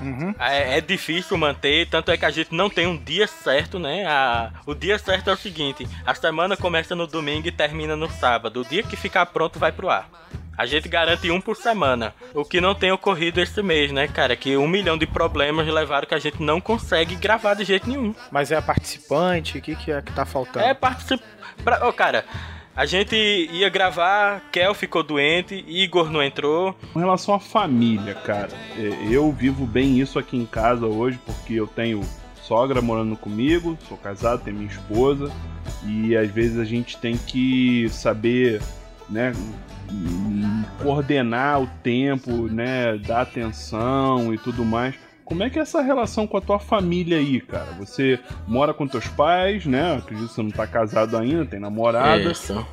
[0.00, 0.34] Uhum.
[0.38, 4.04] É, é difícil manter, tanto é que a gente não tem um dia certo, né?
[4.06, 8.10] A- o dia certo é o seguinte: a semana começa no domingo e termina no
[8.10, 8.60] sábado.
[8.60, 10.08] O dia que ficar pronto vai pro ar.
[10.56, 12.14] A gente garante um por semana.
[12.32, 14.36] O que não tem ocorrido esse mês, né, cara?
[14.36, 18.14] Que um milhão de problemas levaram que a gente não consegue gravar de jeito nenhum.
[18.30, 19.58] Mas é participante?
[19.58, 20.64] O que, que é que tá faltando?
[20.64, 21.24] É participar.
[21.82, 22.24] Ô, cara,
[22.76, 26.74] a gente ia gravar, Kel ficou doente, Igor não entrou.
[26.92, 28.50] Com relação à família, cara,
[29.10, 32.00] eu vivo bem isso aqui em casa hoje, porque eu tenho
[32.42, 35.32] sogra morando comigo, sou casado, tenho minha esposa,
[35.86, 38.60] e às vezes a gente tem que saber,
[39.08, 39.32] né,
[40.82, 44.94] coordenar o tempo, né, dar atenção e tudo mais.
[45.24, 47.72] Como é que é essa relação com a tua família aí, cara?
[47.78, 49.96] Você mora com teus pais, né?
[49.96, 52.30] Acredito que você não tá casado ainda, tem namorada.
[52.30, 52.52] Isso.
[52.58, 52.64] O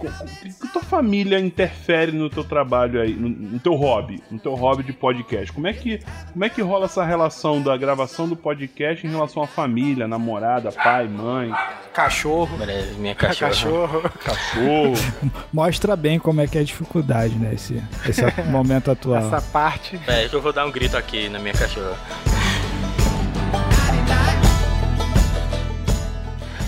[0.62, 4.84] que tua família interfere no teu trabalho aí, no, no teu hobby, no teu hobby
[4.84, 5.52] de podcast?
[5.52, 6.00] Como é que
[6.34, 10.72] como é que rola essa relação da gravação do podcast em relação à família, namorada,
[10.72, 11.54] pai, mãe,
[11.94, 12.58] Cachorro.
[12.98, 13.50] Minha cachorra.
[13.52, 14.10] Cachorro.
[14.24, 14.94] cachorro?
[15.52, 17.54] Mostra bem como é que é a dificuldade, né?
[17.54, 19.18] Esse, esse momento atual.
[19.18, 20.00] Essa parte.
[20.08, 21.98] É, eu vou dar um grito aqui na minha cachorra.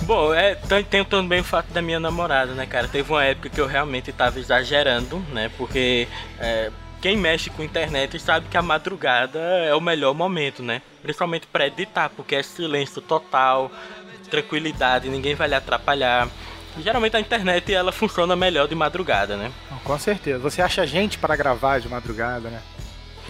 [0.06, 2.88] Bom, é, tem, tem também o fato da minha namorada, né, cara?
[2.90, 5.50] Teve uma época que eu realmente tava exagerando, né?
[5.58, 6.08] Porque
[6.40, 10.82] é, quem mexe com internet sabe que a madrugada é o melhor momento, né?
[11.02, 13.72] Principalmente para editar, porque é silêncio total,
[14.30, 16.28] tranquilidade, ninguém vai lhe atrapalhar.
[16.80, 19.52] Geralmente a internet ela funciona melhor de madrugada, né?
[19.84, 20.40] Com certeza.
[20.40, 22.62] Você acha gente para gravar de madrugada, né?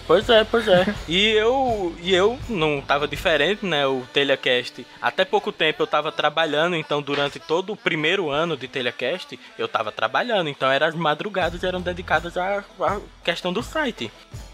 [0.05, 0.85] Pois é, pois é.
[1.07, 3.85] E eu, e eu não tava diferente, né?
[3.85, 4.85] O Telecast.
[5.01, 9.67] Até pouco tempo eu tava trabalhando, então durante todo o primeiro ano de Telecast eu
[9.67, 10.49] tava trabalhando.
[10.49, 14.11] Então eram as madrugadas eram dedicadas à, à questão do site.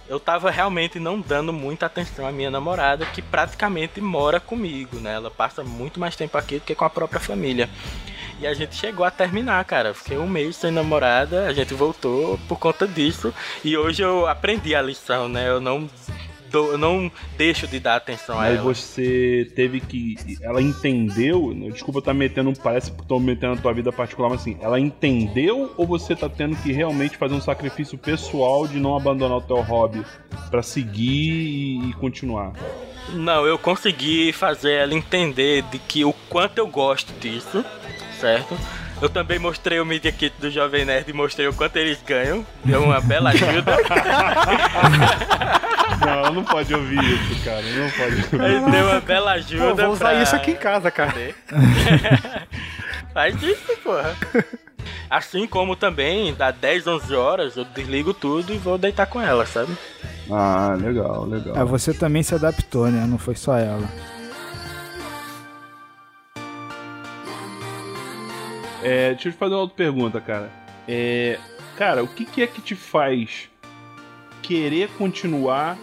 [0.07, 5.13] Eu tava realmente não dando muita atenção à minha namorada, que praticamente mora comigo, né?
[5.13, 7.69] Ela passa muito mais tempo aqui do que com a própria família.
[8.41, 9.93] E a gente chegou a terminar, cara.
[9.93, 13.33] Fiquei um mês sem namorada, a gente voltou por conta disso.
[13.63, 15.49] E hoje eu aprendi a lição, né?
[15.49, 15.89] Eu não
[16.53, 18.63] eu não deixo de dar atenção a Mas ela.
[18.73, 20.15] você teve que.
[20.41, 21.53] Ela entendeu.
[21.71, 22.51] Desculpa eu estar metendo.
[22.61, 26.27] Parece que tô metendo na tua vida particular, mas assim, ela entendeu ou você tá
[26.29, 30.03] tendo que realmente fazer um sacrifício pessoal de não abandonar o teu hobby
[30.49, 32.53] pra seguir e, e continuar?
[33.13, 37.65] Não, eu consegui fazer ela entender de que o quanto eu gosto disso,
[38.19, 38.57] certo?
[39.01, 42.45] Eu também mostrei o Media Kit do Jovem Nerd e mostrei o quanto eles ganham.
[42.65, 43.77] Deu uma bela ajuda.
[46.05, 47.61] Não, não pode ouvir isso, cara.
[47.61, 48.41] Não pode.
[48.43, 49.69] Aí deu uma bela ajuda.
[49.69, 51.13] Pô, vou usar pra- isso aqui em casa, cara.
[53.13, 54.15] Faz isso, porra.
[55.09, 59.45] Assim como também, dá 10, 11 horas, eu desligo tudo e vou deitar com ela,
[59.45, 59.75] sabe?
[60.31, 61.57] Ah, legal, legal.
[61.57, 63.05] É, você também se adaptou, né?
[63.05, 63.89] Não foi só ela.
[68.83, 70.49] É, deixa eu te fazer uma outra pergunta, cara.
[70.87, 71.37] É,
[71.77, 73.49] cara, o que, que é que te faz
[74.41, 75.77] querer continuar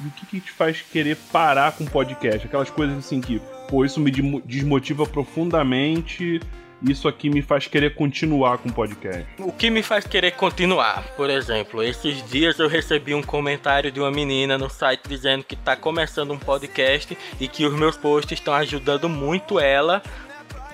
[0.00, 2.46] e o que, que te faz querer parar com o podcast?
[2.46, 6.40] Aquelas coisas assim que, pô, isso me desmotiva profundamente,
[6.82, 9.26] isso aqui me faz querer continuar com o podcast.
[9.38, 11.02] O que me faz querer continuar?
[11.16, 15.56] Por exemplo, esses dias eu recebi um comentário de uma menina no site dizendo que
[15.56, 20.02] tá começando um podcast e que os meus posts estão ajudando muito ela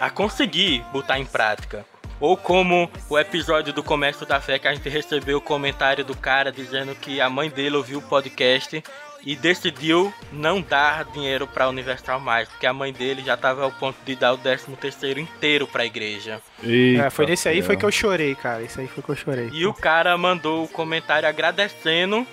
[0.00, 1.84] a conseguir botar em prática.
[2.20, 6.16] Ou como o episódio do Comércio da Fé que a gente recebeu o comentário do
[6.16, 8.82] cara dizendo que a mãe dele ouviu o podcast
[9.26, 13.72] e decidiu não dar dinheiro pra Universal mais, porque a mãe dele já tava ao
[13.72, 16.40] ponto de dar o 13 terceiro inteiro pra igreja.
[16.62, 18.62] É, foi nesse aí foi que eu chorei, cara.
[18.62, 19.50] Esse aí foi que eu chorei.
[19.52, 22.26] E o cara mandou o comentário agradecendo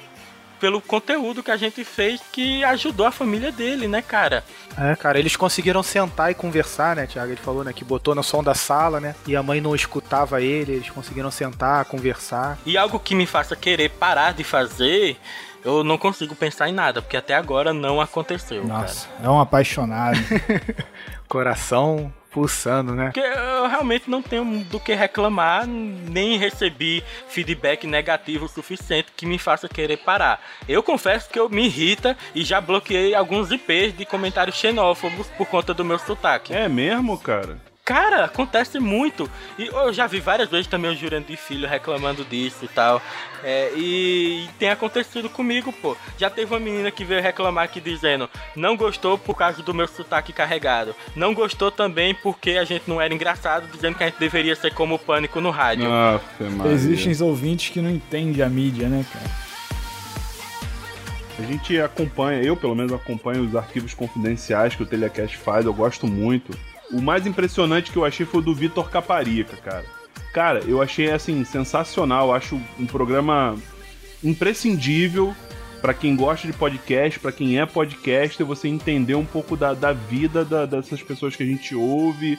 [0.62, 4.44] pelo conteúdo que a gente fez que ajudou a família dele, né, cara?
[4.78, 7.32] É, cara, eles conseguiram sentar e conversar, né, Thiago?
[7.32, 9.16] Ele falou, né, que botou no som da sala, né?
[9.26, 12.60] E a mãe não escutava ele, eles conseguiram sentar, conversar.
[12.64, 15.18] E algo que me faça querer parar de fazer,
[15.66, 20.20] eu não consigo pensar em nada, porque até agora não aconteceu, Nossa, é um apaixonado.
[21.28, 23.12] Coração pulsando, né?
[23.14, 29.26] Porque eu realmente não tenho do que reclamar, nem recebi feedback negativo o suficiente que
[29.26, 30.42] me faça querer parar.
[30.68, 35.48] Eu confesso que eu me irrita e já bloqueei alguns IPs de comentários xenófobos por
[35.48, 36.54] conta do meu sotaque.
[36.54, 37.71] É mesmo, cara?
[37.84, 39.30] Cara, acontece muito.
[39.58, 43.02] E eu já vi várias vezes também o Jurandir Filho reclamando disso e tal.
[43.44, 45.98] É, e, e tem acontecido comigo, pô.
[46.18, 49.88] Já teve uma menina que veio reclamar aqui dizendo: não gostou por causa do meu
[49.88, 50.96] sotaque carregado.
[51.16, 54.74] Não gostou também porque a gente não era engraçado, dizendo que a gente deveria ser
[54.74, 55.90] como o pânico no rádio.
[56.40, 56.72] Maria.
[56.72, 59.52] Existem os ouvintes que não entendem a mídia, né, cara?
[61.40, 65.74] A gente acompanha, eu pelo menos acompanho os arquivos confidenciais que o Telecast faz, eu
[65.74, 66.56] gosto muito.
[66.94, 69.86] O mais impressionante que eu achei foi o do Vitor Caparica, cara.
[70.34, 73.56] Cara, eu achei assim sensacional, acho um programa
[74.24, 75.36] imprescindível
[75.82, 79.92] pra quem gosta de podcast, pra quem é podcaster, você entender um pouco da, da
[79.94, 82.38] vida da- dessas pessoas que a gente ouve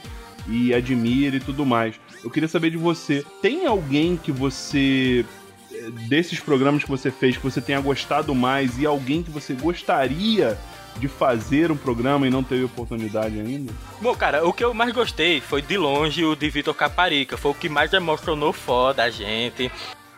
[0.48, 1.96] e admira e tudo mais.
[2.22, 5.24] Eu queria saber de você, tem alguém que você
[5.72, 9.54] eh, desses programas que você fez que você tenha gostado mais e alguém que você
[9.54, 10.56] gostaria
[10.98, 13.72] de fazer um programa e não teve oportunidade ainda?
[14.00, 17.36] Bom, cara, o que eu mais gostei foi de longe o de Vitor Caparica.
[17.36, 19.70] Foi o que mais emocionou foda a gente.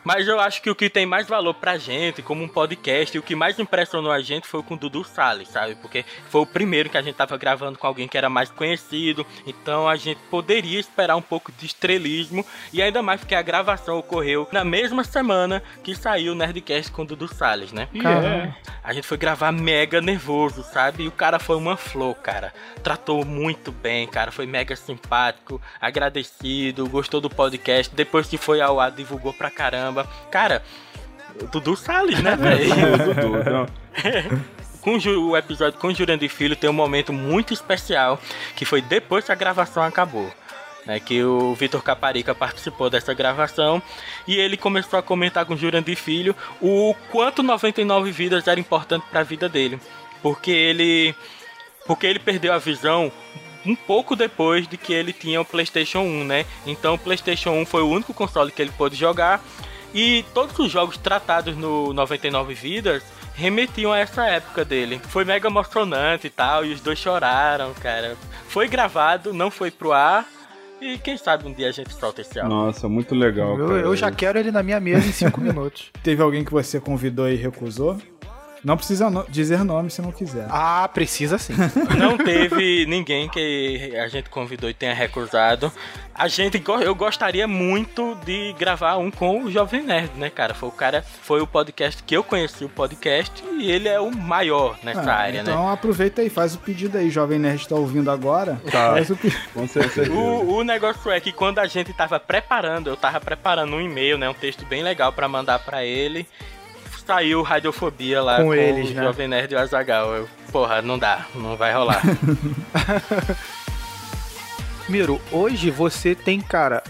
[0.05, 3.19] Mas eu acho que o que tem mais valor pra gente, como um podcast, e
[3.19, 5.75] o que mais impressionou a gente foi com o Dudu Salles, sabe?
[5.77, 9.27] Porque foi o primeiro que a gente tava gravando com alguém que era mais conhecido.
[9.47, 12.45] Então a gente poderia esperar um pouco de estrelismo.
[12.73, 17.03] E ainda mais porque a gravação ocorreu na mesma semana que saiu o Nerdcast com
[17.03, 17.89] o Dudu Salles, né?
[18.01, 18.27] Caramba.
[18.27, 18.55] é.
[18.83, 21.05] A gente foi gravar mega nervoso, sabe?
[21.05, 22.53] E o cara foi uma flor, cara.
[22.83, 24.31] Tratou muito bem, cara.
[24.31, 27.95] Foi mega simpático, agradecido, gostou do podcast.
[27.95, 29.94] Depois que foi ao ar, divulgou pra caramba.
[30.31, 30.63] Cara,
[31.41, 32.73] o Dudu Salles, né, velho?
[32.95, 33.67] o Dudu, não.
[34.85, 38.21] com o episódio com o Jurandir Filho tem um momento muito especial
[38.55, 40.31] que foi depois que a gravação acabou.
[40.85, 43.83] né, que o Vitor Caparica participou dessa gravação
[44.29, 49.07] e ele começou a comentar com o Jurandir Filho o quanto 99 vidas era importante
[49.11, 49.81] para a vida dele,
[50.23, 51.15] porque ele
[51.87, 53.11] porque ele perdeu a visão
[53.65, 56.47] um pouco depois de que ele tinha o PlayStation 1, né?
[56.67, 59.43] Então o PlayStation 1 foi o único console que ele pôde jogar
[59.95, 63.03] e todos os jogos tratados no 99 vidas
[63.35, 65.01] remetiam a essa época dele.
[65.09, 68.17] Foi mega emocionante e tal, e os dois choraram, cara.
[68.49, 70.27] Foi gravado, não foi pro ar.
[70.81, 72.55] E quem sabe um dia a gente solta esse álbum.
[72.55, 73.59] Nossa, muito legal.
[73.59, 73.81] Eu, cara.
[73.81, 75.91] eu já quero ele na minha mesa em 5 minutos.
[76.03, 77.97] Teve alguém que você convidou e recusou?
[78.65, 80.47] Não precisa no- dizer nome se não quiser.
[80.49, 81.53] Ah, precisa sim.
[81.99, 85.71] Não teve ninguém que a gente convidou e tenha recusado.
[86.15, 90.55] A gente, eu gostaria muito de gravar um com o Jovem Nerd, né, cara?
[90.55, 94.11] Foi o cara, foi o podcast que eu conheci o podcast e ele é o
[94.11, 95.51] maior nessa Ah, área, né?
[95.51, 97.11] então aproveita aí, faz o pedido aí.
[97.11, 98.61] Jovem Nerd tá ouvindo agora.
[98.71, 98.93] Tá.
[98.93, 99.43] Faz o pedido.
[99.53, 100.11] Com certeza.
[100.13, 104.17] O, o negócio é que quando a gente tava preparando, eu tava preparando um e-mail,
[104.17, 106.27] né, um texto bem legal pra mandar pra ele.
[107.07, 109.03] Saiu Radiofobia lá Com com, eles, o né?
[109.03, 110.15] Jovem Nerd e o Azagal.
[110.15, 112.03] Eu, porra, não dá, não vai rolar.
[114.89, 116.83] Miro, hoje você tem, cara,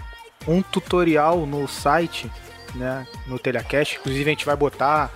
[0.47, 2.31] um tutorial no site,
[2.75, 5.11] né, no Telecast, inclusive a gente vai botar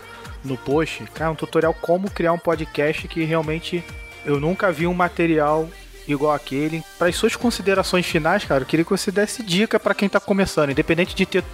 [0.44, 3.84] no post, cara, um tutorial como criar um podcast que realmente
[4.24, 5.68] eu nunca vi um material
[6.06, 6.82] igual aquele.
[6.98, 10.20] Para as suas considerações finais, cara, eu queria que você desse dica para quem tá
[10.20, 11.44] começando, independente de ter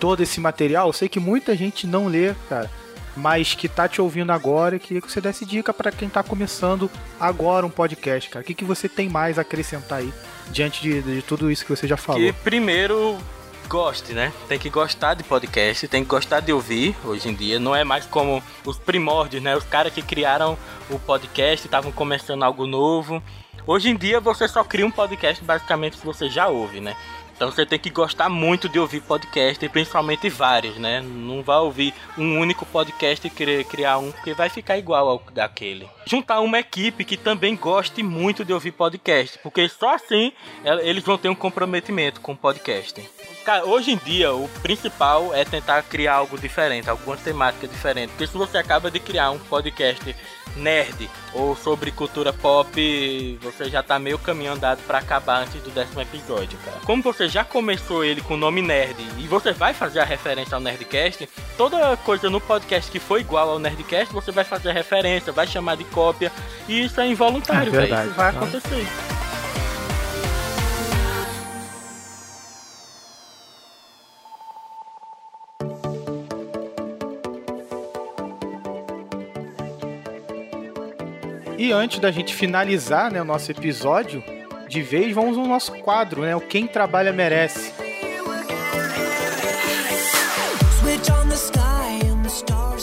[0.00, 2.68] todo esse material, eu sei que muita gente não lê, cara,
[3.16, 6.22] mas que tá te ouvindo agora, eu queria que você desse dica para quem tá
[6.22, 8.42] começando agora um podcast, cara.
[8.42, 10.12] O que, que você tem mais a acrescentar aí
[10.50, 12.20] diante de, de tudo isso que você já falou?
[12.20, 13.18] Que primeiro
[13.68, 14.32] goste, né?
[14.48, 17.58] Tem que gostar de podcast, tem que gostar de ouvir hoje em dia.
[17.58, 19.56] Não é mais como os primórdios, né?
[19.56, 20.58] Os caras que criaram
[20.90, 23.22] o podcast estavam começando algo novo.
[23.66, 26.96] Hoje em dia você só cria um podcast basicamente se você já ouve, né?
[27.42, 31.00] Então você tem que gostar muito de ouvir podcast, e principalmente vários, né?
[31.00, 35.20] Não vai ouvir um único podcast e querer criar um, porque vai ficar igual ao
[35.34, 35.90] daquele.
[36.06, 40.32] Juntar uma equipe que também goste muito de ouvir podcast, porque só assim
[40.64, 43.02] el- eles vão ter um comprometimento com o podcast.
[43.44, 48.10] Cara, hoje em dia o principal é tentar criar algo diferente, alguma temática diferente.
[48.10, 50.14] Porque se você acaba de criar um podcast
[50.56, 55.70] nerd ou sobre cultura pop, você já tá meio caminho andado pra acabar antes do
[55.70, 56.78] décimo episódio, cara.
[56.84, 60.54] Como você já começou ele com o nome nerd e você vai fazer a referência
[60.54, 65.32] ao Nerdcast, toda coisa no podcast que for igual ao Nerdcast, você vai fazer referência,
[65.32, 66.30] vai chamar de cópia,
[66.68, 68.06] e isso é involuntário, É velho.
[68.06, 68.86] Isso vai acontecer.
[81.62, 84.20] E antes da gente finalizar né, o nosso episódio,
[84.68, 86.34] de vez vamos ao nosso quadro, né?
[86.34, 87.72] O Quem Trabalha Merece.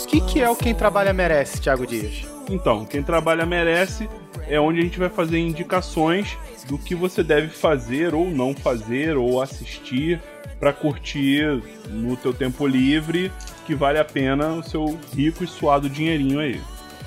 [0.02, 2.26] O que, que é o Quem Trabalha Merece, Thiago Dias?
[2.48, 4.08] Então, quem trabalha merece
[4.48, 9.14] é onde a gente vai fazer indicações do que você deve fazer ou não fazer
[9.14, 10.22] ou assistir
[10.58, 13.30] para curtir no teu tempo livre,
[13.66, 16.58] que vale a pena o seu rico e suado dinheirinho aí.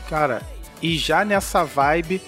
[0.07, 0.43] Cara,
[0.83, 2.21] e já nessa vibe,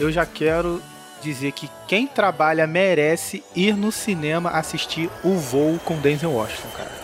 [0.00, 0.82] eu já quero
[1.22, 6.98] dizer que quem trabalha merece ir no cinema assistir O Voo com Denzel Washington, cara.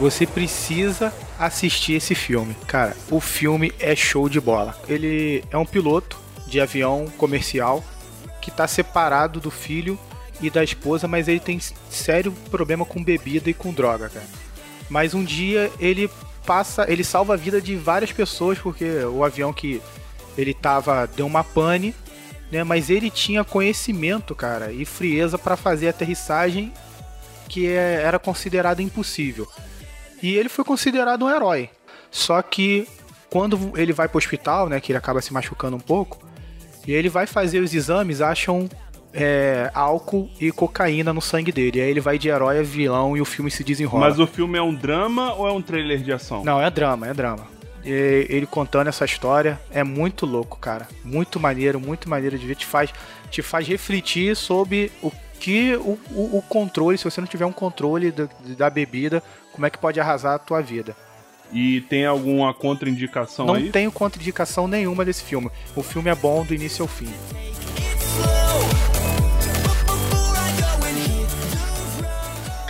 [0.00, 2.56] Você precisa assistir esse filme.
[2.66, 4.74] Cara, o filme é show de bola.
[4.88, 7.84] Ele é um piloto de avião comercial
[8.40, 9.98] que tá separado do filho
[10.40, 14.26] e da esposa, mas ele tem sério problema com bebida e com droga, cara.
[14.88, 16.10] Mas um dia ele
[16.44, 19.80] passa, ele salva a vida de várias pessoas porque o avião que
[20.36, 21.94] ele tava deu uma pane,
[22.50, 22.64] né?
[22.64, 26.72] Mas ele tinha conhecimento, cara, e frieza para fazer a aterrissagem
[27.48, 29.46] que é- era considerada impossível.
[30.22, 31.68] E ele foi considerado um herói.
[32.10, 32.88] Só que
[33.28, 36.22] quando ele vai pro hospital, né, que ele acaba se machucando um pouco,
[36.86, 38.68] e ele vai fazer os exames, acham
[39.12, 41.78] é, álcool e cocaína no sangue dele.
[41.78, 44.08] E aí ele vai de herói a vilão e o filme se desenrola.
[44.08, 46.44] Mas o filme é um drama ou é um trailer de ação?
[46.44, 47.46] Não, é drama, é drama.
[47.84, 50.86] E ele contando essa história é muito louco, cara.
[51.04, 52.54] Muito maneiro, muito maneiro de ver.
[52.54, 52.92] Te faz,
[53.30, 57.52] te faz refletir sobre o que o, o, o controle, se você não tiver um
[57.52, 59.20] controle da, da bebida,
[59.52, 60.94] como é que pode arrasar a tua vida.
[61.52, 63.70] E tem alguma contraindicação não aí?
[63.70, 65.50] tenho contraindicação nenhuma desse filme.
[65.74, 67.12] O filme é bom do início ao fim.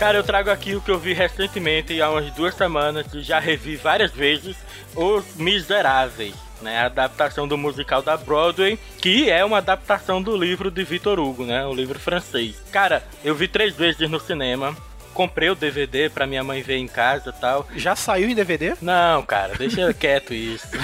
[0.03, 3.39] Cara, eu trago aqui o que eu vi recentemente, há umas duas semanas, e já
[3.39, 4.57] revi várias vezes,
[4.93, 6.35] Os Miseráveis.
[6.61, 6.79] né?
[6.79, 11.45] A adaptação do musical da Broadway, que é uma adaptação do livro de Victor Hugo,
[11.45, 11.65] né?
[11.65, 12.61] O livro francês.
[12.69, 14.75] Cara, eu vi três vezes no cinema.
[15.13, 17.65] Comprei o DVD pra minha mãe ver em casa e tal.
[17.73, 18.73] Já saiu em DVD?
[18.81, 20.67] Não, cara, deixa quieto isso.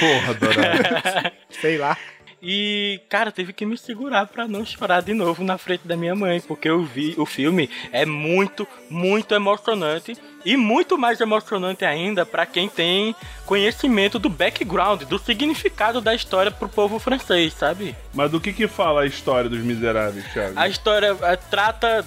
[0.00, 1.32] Porra, Dourado.
[1.60, 1.96] Sei lá.
[2.42, 6.14] E, cara, teve que me segurar pra não chorar de novo na frente da minha
[6.14, 12.24] mãe, porque eu vi o filme é muito, muito emocionante e muito mais emocionante ainda
[12.24, 13.14] pra quem tem
[13.44, 17.96] conhecimento do background, do significado da história pro povo francês, sabe?
[18.14, 20.52] Mas do que que fala a história dos miseráveis, Thiago?
[20.56, 22.04] A história eh, trata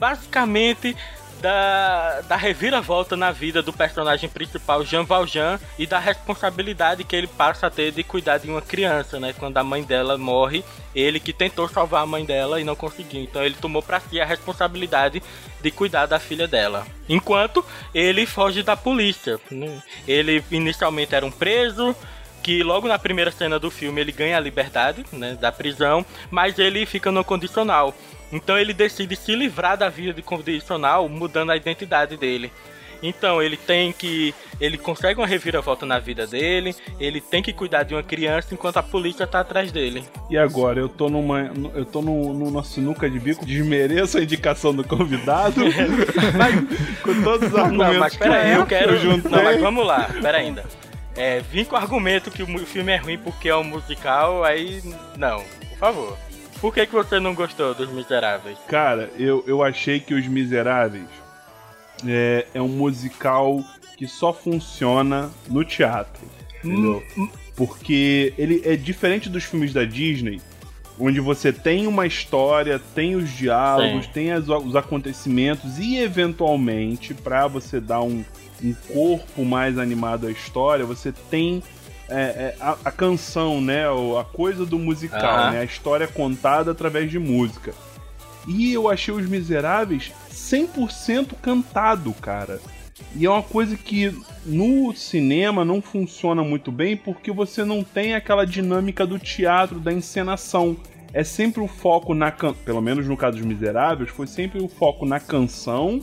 [0.00, 0.96] basicamente
[1.40, 7.26] da, da reviravolta na vida do personagem principal, Jean Valjean, e da responsabilidade que ele
[7.26, 9.32] passa a ter de cuidar de uma criança, né?
[9.32, 10.64] Quando a mãe dela morre,
[10.94, 13.22] ele que tentou salvar a mãe dela e não conseguiu.
[13.22, 15.22] Então ele tomou para si a responsabilidade
[15.60, 16.86] de cuidar da filha dela.
[17.08, 17.64] Enquanto
[17.94, 19.40] ele foge da polícia.
[20.06, 21.94] Ele inicialmente era um preso,
[22.42, 26.58] que logo na primeira cena do filme ele ganha a liberdade né, da prisão, mas
[26.58, 27.94] ele fica no condicional.
[28.32, 32.52] Então ele decide se livrar da vida de condicional, mudando a identidade dele.
[33.02, 34.34] Então ele tem que.
[34.60, 38.78] Ele consegue uma reviravolta na vida dele, ele tem que cuidar de uma criança enquanto
[38.78, 40.02] a polícia tá atrás dele.
[40.28, 41.52] E agora, eu tô numa.
[41.74, 45.60] Eu tô no, numa sinuca de bico, desmereço a indicação do convidado.
[46.36, 48.94] mas, com todos os argumentos Não, mas peraí, eu quero.
[48.94, 49.30] eu juntei.
[49.30, 50.64] Não, mas vamos lá, pera ainda.
[51.18, 54.80] É, vim com o argumento que o filme é ruim porque é um musical, aí.
[55.16, 56.18] Não, por favor.
[56.60, 58.56] Por que, que você não gostou dos Miseráveis?
[58.68, 61.06] Cara, eu, eu achei que Os Miseráveis
[62.06, 63.62] é, é um musical
[63.96, 66.22] que só funciona no teatro.
[66.64, 67.02] Entendeu?
[67.56, 70.40] Porque ele é diferente dos filmes da Disney,
[70.98, 74.10] onde você tem uma história, tem os diálogos, Sim.
[74.12, 78.24] tem as- os acontecimentos e eventualmente, pra você dar um,
[78.62, 81.62] um corpo mais animado à história, você tem
[82.08, 83.84] é, é, a, a canção, né?
[84.18, 85.50] A coisa do musical, Aham.
[85.52, 85.60] né?
[85.60, 87.74] A história contada através de música.
[88.46, 92.60] E eu achei Os Miseráveis 100% cantado, cara.
[93.14, 94.12] E é uma coisa que
[94.44, 99.92] no cinema não funciona muito bem porque você não tem aquela dinâmica do teatro, da
[99.92, 100.76] encenação.
[101.12, 102.52] É sempre o foco na can...
[102.52, 106.02] pelo menos no caso dos Miseráveis, foi sempre o foco na canção,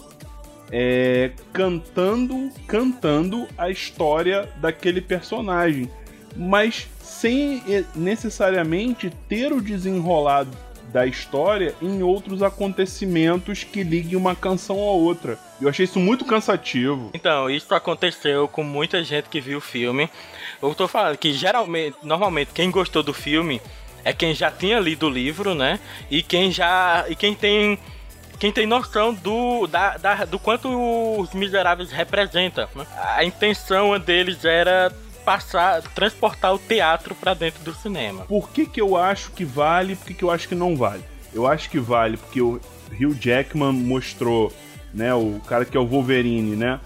[0.71, 5.89] é, cantando, cantando a história daquele personagem,
[6.35, 10.45] mas sem eh, necessariamente ter o desenrolar
[10.91, 15.37] da história em outros acontecimentos que liguem uma canção a outra.
[15.59, 17.11] Eu achei isso muito cansativo.
[17.13, 20.09] Então, isso aconteceu com muita gente que viu o filme.
[20.61, 23.61] Eu tô falando que geralmente, normalmente, quem gostou do filme
[24.05, 25.79] é quem já tinha lido o livro, né?
[26.09, 27.05] E quem já.
[27.09, 27.77] E quem tem.
[28.39, 30.67] Quem tem noção do, da, da- do quanto
[31.19, 32.67] os miseráveis representam.
[32.75, 32.85] né?
[33.15, 34.91] A intenção deles era
[35.23, 38.25] passar, transportar o teatro pra dentro do cinema.
[38.25, 41.03] Por que, que eu acho que vale por que, que eu acho que não vale?
[41.33, 42.59] Eu acho que vale porque o
[42.91, 44.53] Hugh Jackman mostrou,
[44.93, 46.79] né, o cara que é o Wolverine, né?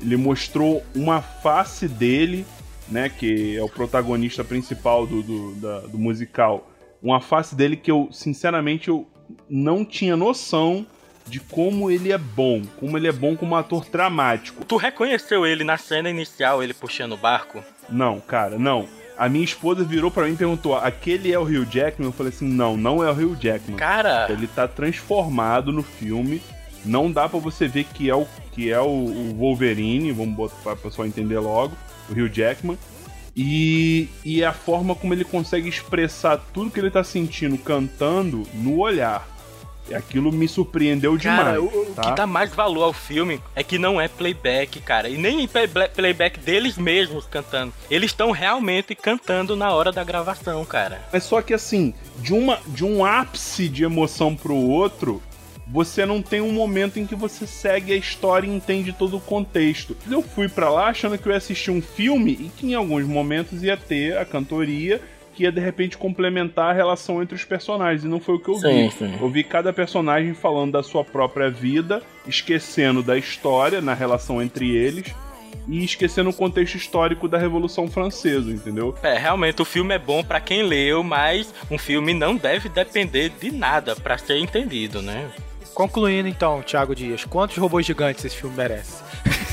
[0.00, 2.44] Ele mostrou uma face dele,
[2.88, 6.68] né, que é o protagonista principal do, do, da- do musical.
[7.02, 9.06] Uma face dele que eu, sinceramente, eu
[9.48, 10.84] não tinha noção
[11.26, 14.64] de como ele é bom, como ele é bom como ator dramático.
[14.64, 17.62] Tu reconheceu ele na cena inicial, ele puxando o barco?
[17.88, 18.88] Não, cara, não.
[19.16, 22.08] A minha esposa virou pra mim e perguntou: aquele é o Hugh Jackman?
[22.08, 23.76] Eu falei assim: não, não é o Hugh Jackman.
[23.76, 26.42] Cara, Ele tá transformado no filme.
[26.84, 30.56] Não dá pra você ver que é o que é o, o Wolverine, vamos botar
[30.62, 31.74] pra pessoal entender logo,
[32.08, 32.78] o Hugh Jackman.
[33.36, 38.78] E, e a forma como ele consegue expressar tudo que ele tá sentindo cantando no
[38.78, 39.26] olhar.
[39.92, 41.58] Aquilo me surpreendeu Cara, demais.
[41.58, 42.02] o, o tá?
[42.02, 45.08] que dá mais valor ao filme é que não é playback, cara.
[45.08, 47.72] E nem play- playback deles mesmos cantando.
[47.90, 51.02] Eles estão realmente cantando na hora da gravação, cara.
[51.12, 55.22] Mas só que assim, de, uma, de um ápice de emoção pro outro,
[55.66, 59.20] você não tem um momento em que você segue a história e entende todo o
[59.20, 59.96] contexto.
[60.10, 63.04] Eu fui pra lá achando que eu ia assistir um filme e que em alguns
[63.06, 65.00] momentos ia ter a cantoria
[65.34, 68.04] que ia de repente complementar a relação entre os personagens.
[68.04, 68.94] E não foi o que eu Sim, vi.
[68.94, 69.14] sim.
[69.20, 74.74] Eu vi cada personagem falando da sua própria vida, esquecendo da história na relação entre
[74.74, 75.12] eles.
[75.66, 78.94] E esquecendo o contexto histórico da Revolução Francesa, entendeu?
[79.02, 83.30] É, realmente o filme é bom pra quem leu, mas um filme não deve depender
[83.40, 85.30] de nada pra ser entendido, né?
[85.72, 89.02] Concluindo então, Thiago Dias, quantos robôs gigantes esse filme merece?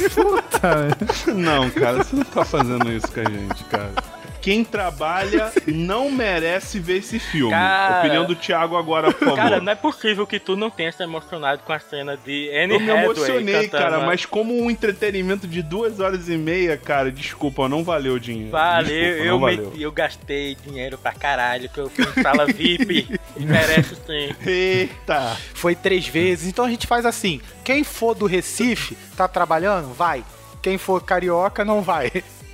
[1.33, 3.93] Não, cara, você não tá fazendo isso com a gente, cara.
[4.41, 7.51] Quem trabalha não merece ver esse filme.
[7.51, 9.35] Cara- Opinião do Thiago agora, por favor.
[9.35, 12.73] Cara, não é possível que tu não tenha se emocionado com a cena de Anne
[12.73, 17.11] Eu me emocionei, cantando cara, mas como um entretenimento de duas horas e meia, cara,
[17.11, 18.51] desculpa, não valeu o dinheiro.
[18.51, 19.73] Vale, Desculpa, eu, não me- valeu.
[19.79, 24.35] eu gastei dinheiro pra caralho, que eu fui em sala VIP e merece sim.
[24.45, 25.37] Eita!
[25.53, 26.47] Foi três vezes.
[26.47, 29.93] Então a gente faz assim: quem for do Recife, tá trabalhando?
[29.93, 30.23] Vai.
[30.61, 32.11] Quem for carioca, não vai.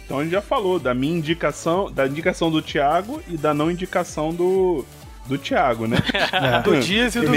[0.07, 3.69] Então a gente já falou da minha indicação, da indicação do Thiago e da não
[3.69, 4.85] indicação do,
[5.25, 5.97] do Thiago, né?
[6.63, 7.27] Do Dias e do?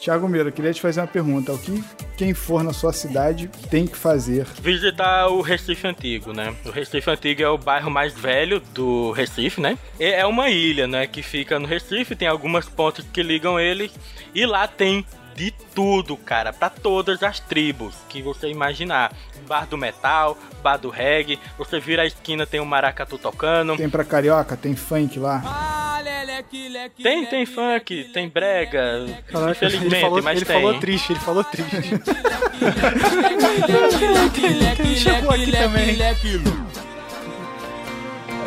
[0.00, 1.52] Thiago Miro, eu queria te fazer uma pergunta.
[1.52, 1.84] O que
[2.16, 4.44] quem for na sua cidade tem que fazer?
[4.60, 6.52] Visitar o Recife Antigo, né?
[6.64, 9.78] O Recife Antigo é o bairro mais velho do Recife, né?
[10.00, 11.06] É uma ilha, né?
[11.06, 13.88] Que fica no Recife, tem algumas pontes que ligam ele.
[14.34, 15.04] E lá tem
[15.40, 19.10] de tudo, cara, pra todas as tribos que você imaginar.
[19.48, 23.74] Bar do metal, bar do reggae, você vira a esquina, tem um maracatu tocando.
[23.74, 24.54] Tem pra carioca?
[24.54, 25.42] Tem funk lá?
[27.02, 30.56] Tem, tem funk, tem brega, Caraca, ele infelizmente, falou, mas ele tem.
[30.56, 31.70] falou triste, ele falou triste.
[35.00, 35.96] Chegou aqui também.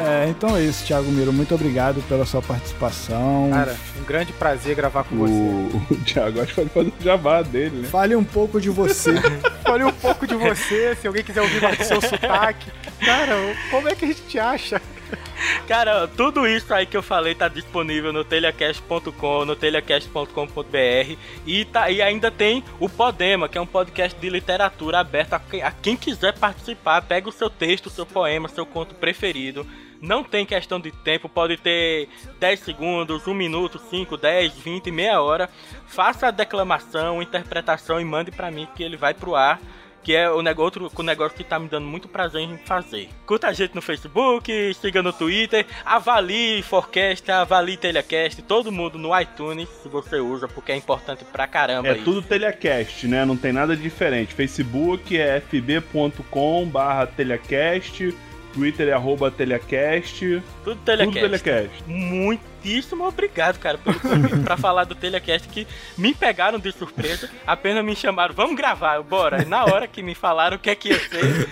[0.04, 1.32] É, então é isso, Thiago Miro.
[1.32, 3.49] Muito obrigado pela sua participação.
[3.51, 5.34] Cara, um grande prazer gravar com você.
[5.34, 7.88] O, o Thiago acho que pode fazer o jabá dele, né?
[7.88, 9.14] Fale um pouco de você.
[9.64, 12.70] Falei um pouco de você, se alguém quiser ouvir mais do seu sotaque.
[12.99, 13.36] Cara,
[13.72, 14.82] como é que a gente te acha?
[15.68, 21.89] Cara, tudo isso aí que eu falei tá disponível no telecast.com, no telecast.com.br e, tá,
[21.89, 25.95] e ainda tem o Podema, que é um podcast de literatura aberto a, a quem
[25.95, 27.01] quiser participar.
[27.01, 29.66] Pega o seu texto, seu poema, seu conto preferido.
[30.01, 35.22] Não tem questão de tempo, pode ter 10 segundos, 1 minuto, 5, 10, 20, meia
[35.22, 35.49] hora.
[35.88, 39.61] Faça a declamação, interpretação e mande pra mim que ele vai pro ar.
[40.04, 43.10] Que é o negócio, outro negócio que tá me dando muito prazer em fazer.
[43.26, 49.18] Curta a gente no Facebook, siga no Twitter, avalie Forecast, avalie Telecast, todo mundo no
[49.20, 52.04] iTunes, se você usa, porque é importante pra caramba É isso.
[52.04, 53.24] tudo telecast, né?
[53.26, 54.34] Não tem nada de diferente.
[54.34, 58.14] Facebook é fb.com barra telecast,
[58.54, 61.20] Twitter é arroba telecast, Tudo tudo Telecast.
[61.20, 61.84] telecast.
[61.88, 67.84] Muitíssimo obrigado, cara, pelo convite pra falar do Telecast que me pegaram de surpresa, apenas
[67.84, 69.41] me chamaram, vamos gravar, bora.
[69.41, 71.49] E na hora que me falaram o que é que ia ser,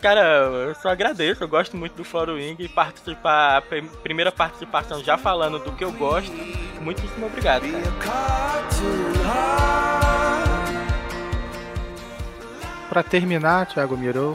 [0.00, 0.20] cara,
[0.68, 5.02] eu só agradeço, eu gosto muito do Fórum Wing e participar, a prim- primeira participação
[5.04, 6.32] já falando do que eu gosto,
[6.80, 8.62] muitíssimo obrigado, cara.
[12.88, 14.34] Pra terminar, Thiago Miro,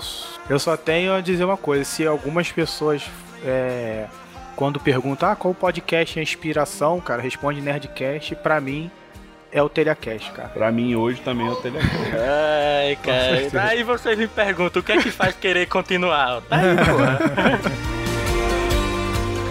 [0.50, 1.84] eu só tenho a dizer uma coisa.
[1.84, 3.04] Se algumas pessoas,
[3.44, 4.06] é,
[4.56, 8.36] quando perguntam ah, qual podcast é a inspiração, cara, responde Nerdcast.
[8.38, 8.90] Pra mim,
[9.52, 10.50] é o Telecast, cara.
[10.50, 11.96] Pra mim hoje também é o telecast.
[12.16, 16.76] Ai, cara, aí vocês me perguntam o que é que faz querer continuar, tá aí,
[16.86, 17.20] porra.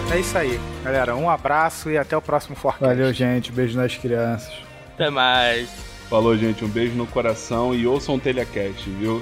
[0.09, 1.15] É isso aí, galera.
[1.15, 2.85] Um abraço e até o próximo Forecast.
[2.85, 3.51] Valeu, gente.
[3.51, 4.53] Beijo nas crianças.
[4.93, 5.69] Até mais.
[6.09, 6.63] Falou, gente.
[6.63, 9.21] Um beijo no coração e ouçam o telecast, viu?